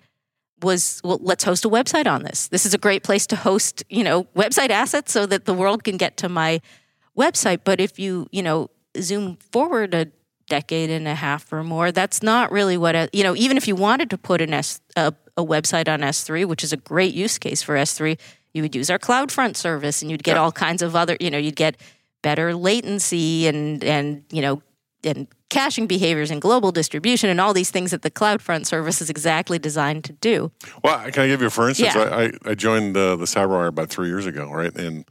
was 0.61 1.01
well, 1.05 1.19
let's 1.23 1.45
host 1.45 1.65
a 1.65 1.69
website 1.69 2.07
on 2.07 2.23
this. 2.23 2.49
This 2.49 2.67
is 2.67 2.75
a 2.75 2.79
great 2.79 3.03
place 3.03 3.27
to 3.29 3.37
host, 3.37 3.85
you 3.89 4.05
know, 4.05 4.25
website 4.37 4.71
assets 4.71 5.13
so 5.13 5.27
that 5.27 5.45
the 5.45 5.55
world 5.55 5.85
can 5.85 5.97
get 5.97 6.17
to 6.19 6.29
my 6.29 6.61
website. 7.19 7.61
But 7.65 7.81
if 7.81 7.99
you, 7.99 8.29
you 8.31 8.43
know, 8.43 8.71
zoom 9.01 9.37
forward 9.53 9.95
a 9.95 10.07
decade 10.49 10.91
and 10.91 11.07
a 11.07 11.15
half 11.15 11.53
or 11.53 11.63
more, 11.63 11.93
that's 11.93 12.23
not 12.23 12.51
really 12.51 12.77
what, 12.77 12.95
a- 12.95 13.11
you 13.13 13.23
know, 13.23 13.37
even 13.37 13.57
if 13.57 13.69
you 13.69 13.77
wanted 13.77 14.11
to 14.11 14.19
put 14.19 14.41
an 14.41 14.55
S, 14.55 14.81
a, 14.97 15.13
a 15.37 15.45
website 15.45 15.89
on 15.89 16.01
S3, 16.01 16.47
which 16.47 16.65
is 16.65 16.73
a 16.73 16.77
great 16.77 17.15
use 17.15 17.39
case 17.39 17.63
for 17.63 17.75
S3, 17.75 18.19
you 18.55 18.63
would 18.63 18.75
use 18.75 18.91
our 18.91 18.99
CloudFront 18.99 19.57
service 19.57 20.01
and 20.01 20.11
you'd 20.11 20.25
get 20.25 20.37
all 20.37 20.53
kinds 20.53 20.81
of 20.83 20.97
other, 20.97 21.17
you 21.21 21.31
know, 21.31 21.39
you'd 21.39 21.57
get 21.57 21.77
better 22.23 22.55
latency 22.55 23.47
and, 23.47 23.85
and, 23.85 24.25
you 24.33 24.41
know, 24.41 24.63
and 25.05 25.29
caching 25.49 25.87
behaviors 25.87 26.31
and 26.31 26.43
global 26.43 26.73
distribution 26.73 27.31
and 27.31 27.41
all 27.41 27.55
these 27.55 27.71
things 27.71 27.91
that 27.91 28.03
the 28.03 28.11
CloudFront 28.11 28.67
service 28.67 29.01
is 29.01 29.09
exactly 29.09 29.59
designed 29.59 30.05
to 30.05 30.13
do. 30.15 30.51
Well, 30.83 30.99
can 31.11 31.25
I 31.25 31.27
give 31.29 31.41
you 31.41 31.51
for 31.51 31.69
instance? 31.69 31.95
Yeah. 31.95 32.31
I, 32.45 32.51
I, 32.51 32.55
joined 32.55 32.97
uh, 32.97 33.17
the 33.17 33.25
CyberWire 33.25 33.69
about 33.69 33.89
three 33.89 34.09
years 34.09 34.27
ago, 34.27 34.51
right? 34.51 34.75
And 34.77 35.05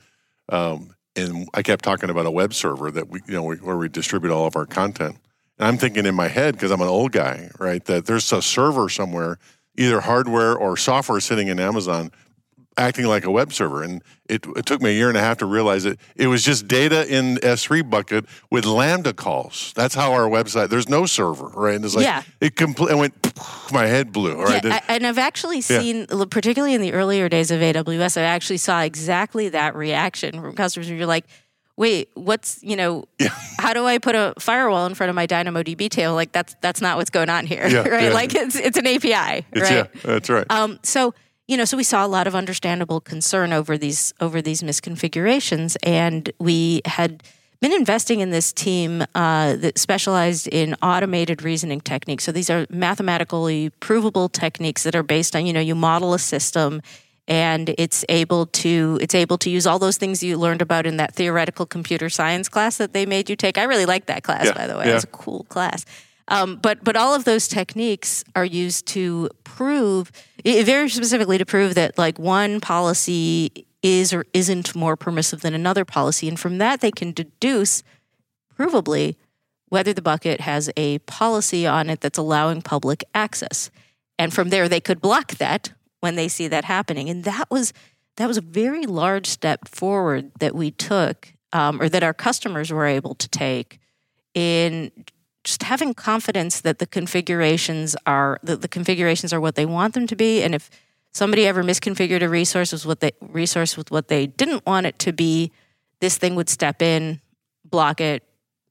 um, 0.49 0.95
and 1.17 1.49
I 1.53 1.63
kept 1.63 1.83
talking 1.83 2.09
about 2.09 2.25
a 2.25 2.31
web 2.31 2.53
server 2.53 2.91
that 2.91 3.09
we, 3.09 3.21
you 3.27 3.33
know, 3.33 3.43
we, 3.43 3.55
where 3.57 3.77
we 3.77 3.89
distribute 3.89 4.31
all 4.31 4.45
of 4.45 4.55
our 4.55 4.65
content. 4.65 5.17
And 5.57 5.67
I'm 5.67 5.77
thinking 5.77 6.05
in 6.05 6.15
my 6.15 6.27
head 6.27 6.55
because 6.55 6.71
I'm 6.71 6.81
an 6.81 6.87
old 6.87 7.11
guy, 7.11 7.49
right? 7.59 7.83
That 7.85 8.05
there's 8.05 8.31
a 8.31 8.41
server 8.41 8.89
somewhere, 8.89 9.39
either 9.75 10.01
hardware 10.01 10.55
or 10.55 10.77
software 10.77 11.19
sitting 11.19 11.47
in 11.47 11.59
Amazon, 11.59 12.11
acting 12.77 13.05
like 13.05 13.25
a 13.25 13.31
web 13.31 13.51
server. 13.53 13.83
And 13.83 14.03
it, 14.29 14.45
it 14.55 14.65
took 14.65 14.81
me 14.81 14.91
a 14.91 14.93
year 14.93 15.09
and 15.09 15.17
a 15.17 15.21
half 15.21 15.37
to 15.37 15.45
realize 15.45 15.85
it. 15.85 15.99
It 16.15 16.27
was 16.27 16.43
just 16.43 16.67
data 16.67 17.07
in 17.11 17.35
S3 17.37 17.89
bucket 17.89 18.25
with 18.51 18.65
Lambda 18.65 19.13
calls. 19.13 19.73
That's 19.75 19.95
how 19.95 20.13
our 20.13 20.29
website. 20.29 20.69
There's 20.69 20.87
no 20.89 21.05
server, 21.05 21.47
right? 21.47 21.75
And 21.75 21.83
it's 21.85 21.95
like 21.95 22.05
Yeah. 22.05 22.23
it 22.41 22.55
completely 22.55 22.95
went. 22.99 23.13
My 23.71 23.85
head 23.85 24.11
blew. 24.11 24.41
Right? 24.41 24.63
Yeah, 24.63 24.79
I, 24.87 24.95
and 24.95 25.05
I've 25.07 25.17
actually 25.17 25.61
seen, 25.61 26.05
particularly 26.29 26.73
in 26.73 26.81
the 26.81 26.93
earlier 26.93 27.27
days 27.29 27.51
of 27.51 27.59
AWS, 27.61 28.17
I 28.17 28.21
actually 28.23 28.57
saw 28.57 28.81
exactly 28.81 29.49
that 29.49 29.75
reaction 29.75 30.39
from 30.41 30.53
customers. 30.55 30.87
Where 30.87 30.97
you're 30.97 31.05
like, 31.05 31.25
"Wait, 31.75 32.09
what's 32.15 32.59
you 32.63 32.75
know? 32.75 33.05
How 33.59 33.73
do 33.73 33.85
I 33.85 33.97
put 33.97 34.15
a 34.15 34.33
firewall 34.39 34.85
in 34.87 34.95
front 34.95 35.09
of 35.09 35.15
my 35.15 35.27
DynamoDB 35.27 35.89
tail? 35.89 36.13
Like 36.15 36.31
that's 36.31 36.55
that's 36.61 36.81
not 36.81 36.97
what's 36.97 37.09
going 37.09 37.29
on 37.29 37.45
here, 37.45 37.67
Yeah, 37.67 37.79
right? 37.87 38.03
yeah. 38.05 38.09
Like 38.13 38.33
it's 38.35 38.55
it's 38.55 38.77
an 38.77 38.87
API, 38.87 39.45
It's, 39.51 39.61
right? 39.61 39.71
Yeah, 39.71 40.01
that's 40.03 40.29
right. 40.29 40.45
Um, 40.49 40.79
so 40.83 41.13
you 41.47 41.55
know, 41.57 41.65
so 41.65 41.77
we 41.77 41.83
saw 41.83 42.05
a 42.05 42.07
lot 42.07 42.27
of 42.27 42.35
understandable 42.35 42.99
concern 42.99 43.53
over 43.53 43.77
these 43.77 44.13
over 44.19 44.41
these 44.41 44.61
misconfigurations, 44.61 45.77
and 45.83 46.31
we 46.39 46.81
had 46.85 47.23
been 47.59 47.71
investing 47.73 48.19
in 48.19 48.29
this 48.29 48.53
team 48.53 49.03
uh, 49.15 49.55
that 49.55 49.79
specialized 49.79 50.47
in 50.49 50.75
automated 50.83 51.41
reasoning 51.41 51.81
techniques. 51.81 52.23
So 52.23 52.31
these 52.31 52.49
are 52.49 52.67
mathematically 52.69 53.71
provable 53.79 54.29
techniques 54.29 54.83
that 54.83 54.95
are 54.95 55.03
based 55.03 55.35
on 55.35 55.45
you 55.45 55.53
know 55.53 55.59
you 55.61 55.75
model 55.75 56.13
a 56.13 56.19
system. 56.19 56.81
And 57.29 57.75
it's 57.77 58.05
able 58.07 58.45
to 58.45 58.97
it's 59.01 59.13
able 59.13 59.37
to 59.39 59.49
use 59.49 59.67
all 59.67 59.79
those 59.79 59.97
things 59.97 60.23
you 60.23 60.37
learned 60.37 60.61
about 60.61 60.85
in 60.85 60.95
that 60.95 61.13
theoretical 61.13 61.65
computer 61.65 62.09
science 62.09 62.47
class 62.47 62.77
that 62.77 62.93
they 62.93 63.05
made 63.05 63.29
you 63.29 63.35
take. 63.35 63.57
I 63.57 63.63
really 63.63 63.85
liked 63.85 64.07
that 64.07 64.23
class, 64.23 64.45
Yeah, 64.45 64.53
by 64.53 64.65
the 64.65 64.77
way. 64.77 64.85
yeah. 64.85 64.91
It 64.91 64.93
was 64.93 65.03
a 65.03 65.07
cool 65.07 65.45
class. 65.49 65.83
Um, 66.29 66.55
but 66.55 66.85
but 66.85 66.95
all 66.95 67.13
of 67.13 67.25
those 67.25 67.49
techniques 67.49 68.23
are 68.33 68.45
used 68.45 68.85
to 68.95 69.29
prove 69.43 70.09
i- 70.45 70.63
very 70.63 70.89
specifically 70.89 71.37
to 71.37 71.45
prove 71.45 71.75
that 71.75 71.97
like 71.97 72.17
one 72.19 72.59
policy 72.59 73.65
is 73.83 74.13
or 74.13 74.25
isn't 74.33 74.75
more 74.75 74.95
permissive 74.95 75.41
than 75.41 75.53
another 75.53 75.85
policy, 75.85 76.27
and 76.27 76.39
from 76.39 76.57
that 76.57 76.81
they 76.81 76.91
can 76.91 77.11
deduce 77.11 77.83
provably 78.57 79.15
whether 79.69 79.93
the 79.93 80.01
bucket 80.01 80.41
has 80.41 80.69
a 80.77 80.97
policy 80.99 81.67
on 81.67 81.89
it 81.89 82.01
that's 82.01 82.17
allowing 82.17 82.61
public 82.61 83.03
access, 83.13 83.69
and 84.17 84.33
from 84.33 84.49
there 84.49 84.67
they 84.67 84.79
could 84.81 85.01
block 85.01 85.35
that 85.35 85.73
when 85.99 86.15
they 86.15 86.27
see 86.27 86.47
that 86.47 86.65
happening, 86.65 87.09
and 87.09 87.23
that 87.23 87.49
was 87.51 87.73
that 88.17 88.27
was 88.27 88.37
a 88.37 88.41
very 88.41 88.85
large 88.87 89.27
step 89.27 89.67
forward 89.67 90.31
that 90.39 90.55
we 90.55 90.71
took, 90.71 91.33
um, 91.53 91.79
or 91.79 91.87
that 91.87 92.01
our 92.01 92.15
customers 92.15 92.71
were 92.71 92.85
able 92.87 93.13
to 93.13 93.27
take 93.29 93.79
in 94.33 94.91
just 95.47 95.63
having 95.63 95.93
confidence 95.93 96.61
that 96.61 96.79
the 96.79 96.85
configurations 96.85 97.95
are 98.05 98.39
that 98.43 98.61
the 98.61 98.67
configurations 98.67 99.31
are 99.33 99.41
what 99.41 99.55
they 99.55 99.65
want 99.65 99.93
them 99.93 100.05
to 100.07 100.15
be 100.15 100.43
and 100.43 100.53
if 100.53 100.69
somebody 101.13 101.47
ever 101.47 101.63
misconfigured 101.63 102.21
a 102.21 102.29
resource 102.29 102.71
with 102.71 102.85
what 102.85 102.99
they 102.99 103.11
resource 103.21 103.77
with 103.77 103.89
what 103.89 104.07
they 104.07 104.27
didn't 104.27 104.65
want 104.65 104.85
it 104.85 104.99
to 104.99 105.11
be 105.11 105.51
this 105.99 106.17
thing 106.17 106.35
would 106.35 106.49
step 106.49 106.81
in 106.81 107.21
block 107.65 108.01
it 108.01 108.23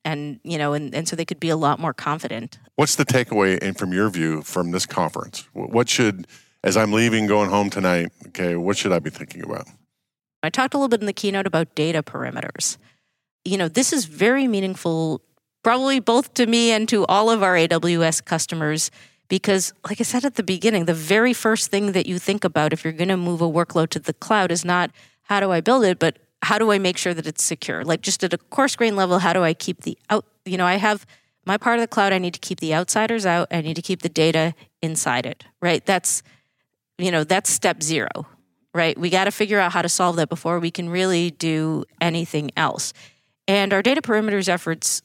and 0.05 0.39
you 0.45 0.59
know 0.59 0.75
and, 0.75 0.95
and 0.95 1.09
so 1.09 1.17
they 1.17 1.25
could 1.25 1.41
be 1.41 1.49
a 1.49 1.57
lot 1.57 1.79
more 1.79 1.95
confident 1.95 2.59
What's 2.77 2.97
the 2.97 3.07
takeaway, 3.07 3.59
and 3.62 3.77
from 3.77 3.95
your 3.95 4.11
view, 4.11 4.43
from 4.43 4.71
this 4.71 4.85
conference? 4.85 5.49
What 5.55 5.89
should, 5.89 6.27
as 6.62 6.77
I'm 6.77 6.93
leaving, 6.93 7.27
going 7.27 7.49
home 7.49 7.71
tonight, 7.71 8.12
okay, 8.29 8.55
what 8.55 8.77
should 8.77 8.93
I 8.93 8.99
be 8.99 9.09
thinking 9.09 9.43
about? 9.43 9.67
I 10.43 10.51
talked 10.51 10.75
a 10.75 10.77
little 10.77 10.91
bit 10.91 11.01
in 11.01 11.07
the 11.07 11.15
keynote 11.15 11.47
about 11.47 11.75
data 11.75 12.03
perimeters. 12.03 12.77
You 13.47 13.57
know, 13.57 13.69
this 13.69 13.95
is 13.95 14.05
very 14.05 14.47
meaningful, 14.47 15.23
probably 15.66 15.98
both 15.98 16.33
to 16.33 16.46
me 16.46 16.70
and 16.70 16.88
to 16.88 17.05
all 17.07 17.29
of 17.29 17.42
our 17.42 17.57
AWS 17.57 18.24
customers, 18.24 18.88
because, 19.26 19.72
like 19.88 20.00
I 20.00 20.05
said 20.05 20.24
at 20.24 20.37
the 20.37 20.44
beginning, 20.44 20.85
the 20.85 20.94
very 20.94 21.33
first 21.33 21.72
thing 21.72 21.90
that 21.90 22.07
you 22.07 22.20
think 22.20 22.44
about 22.44 22.72
if 22.72 22.85
you're 22.85 22.92
going 22.92 23.09
to 23.09 23.16
move 23.16 23.40
a 23.40 23.50
workload 23.50 23.88
to 23.88 23.98
the 23.98 24.12
cloud 24.12 24.52
is 24.52 24.64
not 24.64 24.92
how 25.22 25.40
do 25.40 25.50
I 25.50 25.61
build 25.61 25.83
it, 25.83 25.98
but 25.98 26.20
how 26.42 26.61
do 26.61 26.70
I 26.70 26.79
make 26.79 26.96
sure 26.96 27.12
that 27.12 27.26
it's 27.26 27.42
secure? 27.42 27.83
Like 27.83 28.00
just 28.00 28.22
at 28.22 28.33
a 28.33 28.38
coarse 28.38 28.76
grain 28.76 28.94
level, 28.94 29.18
how 29.18 29.33
do 29.33 29.42
I 29.42 29.55
keep 29.55 29.81
the 29.81 29.98
out? 30.09 30.24
You 30.44 30.57
know, 30.57 30.66
I 30.66 30.76
have 30.76 31.05
my 31.44 31.57
part 31.57 31.81
of 31.81 31.81
the 31.81 31.88
cloud. 31.88 32.12
I 32.12 32.18
need 32.18 32.35
to 32.35 32.40
keep 32.40 32.61
the 32.61 32.72
outsiders 32.72 33.26
out. 33.26 33.48
I 33.50 33.61
need 33.61 33.74
to 33.74 33.83
keep 33.83 34.02
the 34.02 34.09
data 34.09 34.55
inside 34.83 35.26
it. 35.26 35.46
Right? 35.61 35.85
That's 35.85 36.22
you 36.96 37.11
know 37.11 37.24
that's 37.24 37.50
step 37.50 37.83
zero 37.83 38.29
right? 38.72 38.98
We 38.98 39.09
got 39.09 39.24
to 39.24 39.31
figure 39.31 39.59
out 39.59 39.72
how 39.72 39.81
to 39.81 39.88
solve 39.88 40.16
that 40.16 40.29
before 40.29 40.61
we 40.61 40.70
can 40.70 40.90
really 40.90 41.31
do 41.31 41.85
anything 41.98 42.50
else. 42.59 42.92
And 43.48 43.72
our 43.72 43.81
data 43.81 44.02
perimeters 44.02 44.50
efforts 44.50 45.00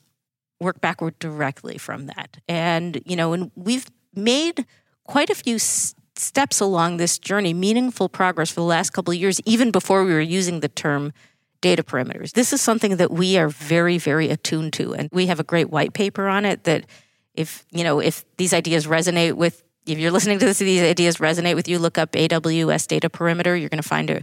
work 0.62 0.80
backward 0.80 1.18
directly 1.20 1.78
from 1.78 2.06
that. 2.08 2.38
And, 2.48 3.02
you 3.06 3.16
know, 3.16 3.34
and 3.34 3.52
we've 3.56 3.88
made 4.14 4.66
quite 5.06 5.30
a 5.30 5.36
few 5.36 5.56
s- 5.56 5.96
steps 6.16 6.60
along 6.60 6.98
this 6.98 7.18
journey, 7.18 7.54
meaningful 7.54 8.08
progress 8.08 8.50
for 8.50 8.60
the 8.62 8.66
last 8.66 8.92
couple 8.92 9.12
of 9.12 9.20
years, 9.20 9.42
even 9.46 9.72
before 9.72 10.04
we 10.04 10.14
were 10.14 10.22
using 10.22 10.60
the 10.60 10.70
term 10.70 11.12
data 11.62 11.84
perimeters. 11.84 12.34
This 12.34 12.54
is 12.54 12.62
something 12.62 12.98
that 12.98 13.12
we 13.12 13.38
are 13.38 13.50
very, 13.50 13.98
very 13.98 14.30
attuned 14.30 14.74
to. 14.74 14.94
And 14.94 15.10
we 15.12 15.28
have 15.28 15.40
a 15.40 15.44
great 15.44 15.70
white 15.70 15.94
paper 15.94 16.28
on 16.28 16.46
it 16.46 16.64
that 16.64 16.86
if, 17.34 17.66
you 17.72 17.84
know, 17.84 18.00
if 18.00 18.26
these 18.38 18.54
ideas 18.54 18.88
resonate 18.88 19.34
with 19.34 19.64
if 19.86 19.98
you're 19.98 20.12
listening 20.12 20.38
to 20.40 20.46
this, 20.46 20.60
these 20.60 20.82
ideas 20.82 21.18
resonate 21.18 21.56
with 21.56 21.68
you, 21.68 21.80
look 21.80 21.98
up 21.98 22.12
AWS 22.12 22.88
Data 22.88 23.10
Perimeter. 23.10 23.56
You're 23.56 23.70
going 23.70 23.82
to 23.82 23.88
find 23.88 24.12
a 24.12 24.22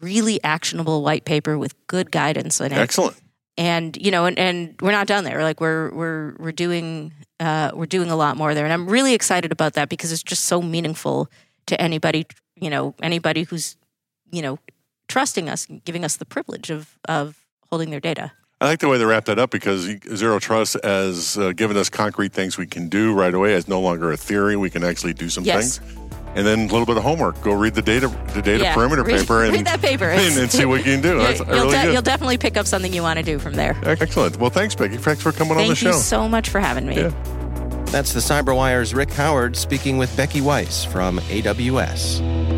really 0.00 0.42
actionable 0.44 1.02
white 1.02 1.24
paper 1.24 1.56
with 1.56 1.74
good 1.86 2.10
guidance 2.10 2.60
in 2.60 2.72
it. 2.72 2.78
Excellent. 2.78 3.16
And 3.58 3.96
you 4.00 4.10
know, 4.12 4.24
and, 4.24 4.38
and 4.38 4.74
we're 4.80 4.92
not 4.92 5.06
done 5.08 5.24
there. 5.24 5.42
Like 5.42 5.60
we're 5.60 5.90
we're 5.92 6.34
we're 6.38 6.52
doing 6.52 7.12
uh, 7.40 7.72
we're 7.74 7.86
doing 7.86 8.08
a 8.10 8.16
lot 8.16 8.36
more 8.36 8.54
there, 8.54 8.64
and 8.64 8.72
I'm 8.72 8.88
really 8.88 9.14
excited 9.14 9.50
about 9.52 9.72
that 9.74 9.88
because 9.88 10.12
it's 10.12 10.22
just 10.22 10.44
so 10.44 10.62
meaningful 10.62 11.28
to 11.66 11.78
anybody. 11.80 12.24
You 12.54 12.70
know, 12.70 12.94
anybody 13.02 13.42
who's 13.42 13.76
you 14.30 14.42
know 14.42 14.58
trusting 15.08 15.48
us, 15.48 15.66
and 15.66 15.84
giving 15.84 16.04
us 16.04 16.16
the 16.16 16.24
privilege 16.24 16.70
of 16.70 16.96
of 17.08 17.44
holding 17.68 17.90
their 17.90 18.00
data. 18.00 18.30
I 18.60 18.66
like 18.66 18.78
the 18.80 18.88
way 18.88 18.98
they 18.98 19.04
wrap 19.04 19.24
that 19.26 19.38
up 19.38 19.50
because 19.50 19.88
Zero 20.16 20.38
Trust 20.38 20.76
has 20.84 21.36
uh, 21.36 21.52
given 21.52 21.76
us 21.76 21.88
concrete 21.88 22.32
things 22.32 22.58
we 22.58 22.66
can 22.66 22.88
do 22.88 23.12
right 23.12 23.34
away. 23.34 23.54
It's 23.54 23.68
no 23.68 23.80
longer 23.80 24.10
a 24.12 24.16
theory. 24.16 24.56
We 24.56 24.70
can 24.70 24.82
actually 24.84 25.14
do 25.14 25.28
some 25.28 25.44
Yes. 25.44 25.78
things. 25.78 26.17
And 26.34 26.46
then 26.46 26.60
a 26.60 26.72
little 26.72 26.86
bit 26.86 26.96
of 26.96 27.02
homework. 27.02 27.40
Go 27.40 27.52
read 27.52 27.74
the 27.74 27.82
data 27.82 28.08
the 28.34 28.42
data 28.42 28.64
Yeah, 28.64 28.74
perimeter 28.74 29.02
read- 29.02 29.20
paper 29.20 29.42
and, 29.44 29.52
read 29.52 29.66
that 29.66 29.80
paper. 29.80 30.04
and, 30.10 30.38
and 30.38 30.50
see 30.50 30.64
what 30.64 30.78
you 30.78 30.84
can 30.84 31.00
do. 31.00 31.08
You'll, 31.16 31.18
That's 31.22 31.38
you'll, 31.40 31.48
really 31.48 31.70
de- 31.70 31.82
good. 31.84 31.92
you'll 31.94 32.02
definitely 32.02 32.38
pick 32.38 32.56
up 32.56 32.66
something 32.66 32.92
you 32.92 33.02
want 33.02 33.18
to 33.18 33.24
do 33.24 33.38
from 33.38 33.54
there. 33.54 33.76
Excellent. 33.82 34.38
Well, 34.38 34.50
thanks, 34.50 34.74
Becky. 34.74 34.98
Thanks 34.98 35.22
for 35.22 35.32
coming 35.32 35.56
on 35.56 35.66
the 35.68 35.74
show. 35.74 35.90
Thank 35.90 35.96
you 35.96 36.02
so 36.02 36.28
much 36.28 36.48
for 36.50 36.60
having 36.60 36.86
me. 36.86 36.96
Yeah. 36.96 37.08
That's 37.86 38.12
the 38.12 38.20
CyberWire's 38.20 38.94
Rick 38.94 39.10
Howard 39.12 39.56
speaking 39.56 39.96
with 39.96 40.14
Becky 40.16 40.42
Weiss 40.42 40.84
from 40.84 41.18
AWS. 41.20 42.57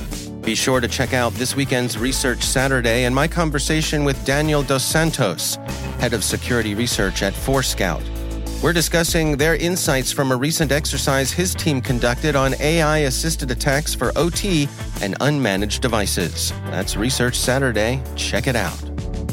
Be 0.41 0.55
sure 0.55 0.79
to 0.79 0.87
check 0.87 1.13
out 1.13 1.33
this 1.33 1.55
weekend's 1.55 1.99
Research 1.99 2.43
Saturday 2.43 3.05
and 3.05 3.13
my 3.13 3.27
conversation 3.27 4.03
with 4.03 4.23
Daniel 4.25 4.63
Dos 4.63 4.83
Santos, 4.83 5.57
head 5.99 6.13
of 6.13 6.23
security 6.23 6.73
research 6.73 7.21
at 7.21 7.33
Forescout. 7.33 8.01
We're 8.63 8.73
discussing 8.73 9.37
their 9.37 9.55
insights 9.55 10.11
from 10.11 10.31
a 10.31 10.35
recent 10.35 10.71
exercise 10.71 11.31
his 11.31 11.53
team 11.53 11.79
conducted 11.79 12.35
on 12.35 12.55
AI 12.59 12.99
assisted 12.99 13.51
attacks 13.51 13.93
for 13.93 14.11
OT 14.15 14.67
and 15.01 15.17
unmanaged 15.19 15.79
devices. 15.79 16.51
That's 16.65 16.95
Research 16.95 17.35
Saturday. 17.35 18.01
Check 18.15 18.47
it 18.47 18.55
out. 18.55 18.79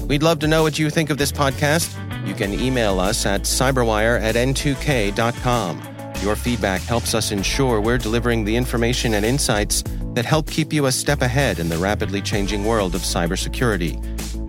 We'd 0.09 0.23
love 0.23 0.39
to 0.41 0.47
know 0.47 0.63
what 0.63 0.79
you 0.79 0.91
think 0.91 1.09
of 1.09 1.17
this 1.17 1.33
podcast. 1.33 1.95
You 2.27 2.35
can 2.35 2.53
email 2.53 3.01
us 3.01 3.25
at 3.25 3.43
cyberwire 3.43 4.21
at 4.21 4.35
n2k.com. 4.35 5.83
Your 6.23 6.37
feedback 6.37 6.83
helps 6.83 7.15
us 7.15 7.31
ensure 7.31 7.81
we're 7.81 7.99
delivering 7.99 8.45
the 8.45 8.57
information 8.57 9.15
and 9.15 9.25
insights 9.25 9.85
that 10.19 10.27
help 10.27 10.51
keep 10.51 10.73
you 10.73 10.87
a 10.87 10.91
step 10.91 11.23
ahead 11.23 11.61
in 11.61 11.69
the 11.69 11.79
rapidly 11.79 12.21
changing 12.21 12.65
world 12.65 12.97
of 12.97 13.03
cybersecurity. 13.03 13.95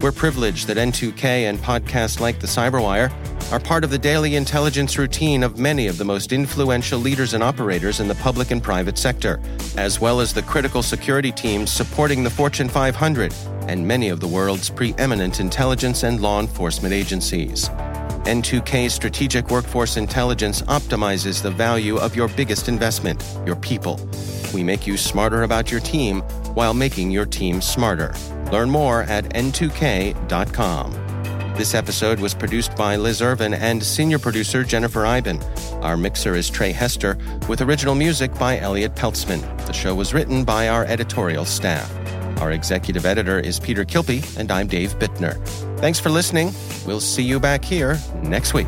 We're 0.02 0.12
privileged 0.12 0.66
that 0.66 0.78
N2K 0.78 1.48
and 1.48 1.60
podcasts 1.60 2.20
like 2.20 2.40
the 2.40 2.48
Cyberwire 2.48 3.14
are 3.52 3.60
part 3.60 3.84
of 3.84 3.92
the 3.92 3.98
daily 4.00 4.36
intelligence 4.36 4.98
routine 4.98 5.44
of 5.44 5.60
many 5.60 5.86
of 5.86 6.00
the 6.00 6.06
most 6.06 6.34
influential 6.34 6.98
leaders 6.98 7.36
and 7.36 7.44
operators 7.44 8.00
in 8.00 8.08
the 8.08 8.16
public 8.16 8.50
and 8.50 8.64
private 8.64 8.98
sector, 8.98 9.40
as 9.78 10.00
well 10.00 10.20
as 10.20 10.34
the 10.34 10.42
critical 10.42 10.82
security 10.82 11.32
teams 11.32 11.72
supporting 11.72 12.24
the 12.24 12.32
Fortune 12.32 12.68
500 12.68 13.32
and 13.68 13.88
many 13.88 14.10
of 14.10 14.22
the 14.22 14.28
world's 14.28 14.72
preeminent 14.72 15.40
intelligence 15.40 16.02
and 16.02 16.20
law 16.20 16.40
enforcement 16.40 16.96
agencies. 16.96 17.70
N2K's 18.30 18.94
strategic 18.94 19.50
workforce 19.50 19.98
intelligence 19.98 20.62
optimizes 20.64 21.42
the 21.42 21.50
value 21.50 21.98
of 21.98 22.16
your 22.16 22.28
biggest 22.28 22.68
investment, 22.70 23.26
your 23.44 23.56
people. 23.56 24.00
We 24.54 24.62
make 24.62 24.86
you 24.86 24.98
smarter 24.98 25.42
about 25.42 25.72
your 25.72 25.80
team 25.80 26.22
while 26.54 26.76
making 26.76 27.10
your 27.10 27.26
team 27.26 27.60
smarter. 27.60 28.14
Learn 28.52 28.70
more 28.70 29.02
at 29.06 29.34
n2k.com. 29.34 30.92
This 31.56 31.74
episode 31.74 32.20
was 32.20 32.36
produced 32.36 32.76
by 32.76 32.98
Liz 32.98 33.20
Irvin 33.20 33.56
and 33.56 33.84
senior 33.84 34.20
producer 34.20 34.64
Jennifer 34.64 35.08
Eiben. 35.08 35.42
Our 35.82 35.98
mixer 35.98 36.36
is 36.36 36.52
Trey 36.52 36.72
Hester, 36.72 37.18
with 37.48 37.62
original 37.62 37.96
music 37.96 38.32
by 38.36 38.60
Elliot 38.60 38.94
Peltzman. 38.94 39.42
The 39.66 39.74
show 39.74 39.96
was 39.96 40.14
written 40.14 40.44
by 40.44 40.70
our 40.70 40.86
editorial 40.86 41.46
staff. 41.46 41.99
Our 42.40 42.52
executive 42.52 43.06
editor 43.06 43.40
is 43.40 43.60
Peter 43.60 43.84
Kilpe, 43.84 44.38
and 44.38 44.50
I'm 44.52 44.68
Dave 44.68 44.98
Bittner. 44.98 45.38
Thanks 45.80 46.00
for 46.00 46.10
listening. 46.10 46.54
We'll 46.86 47.02
see 47.02 47.24
you 47.24 47.40
back 47.40 47.66
here 47.66 48.00
next 48.24 48.54
week. 48.54 48.68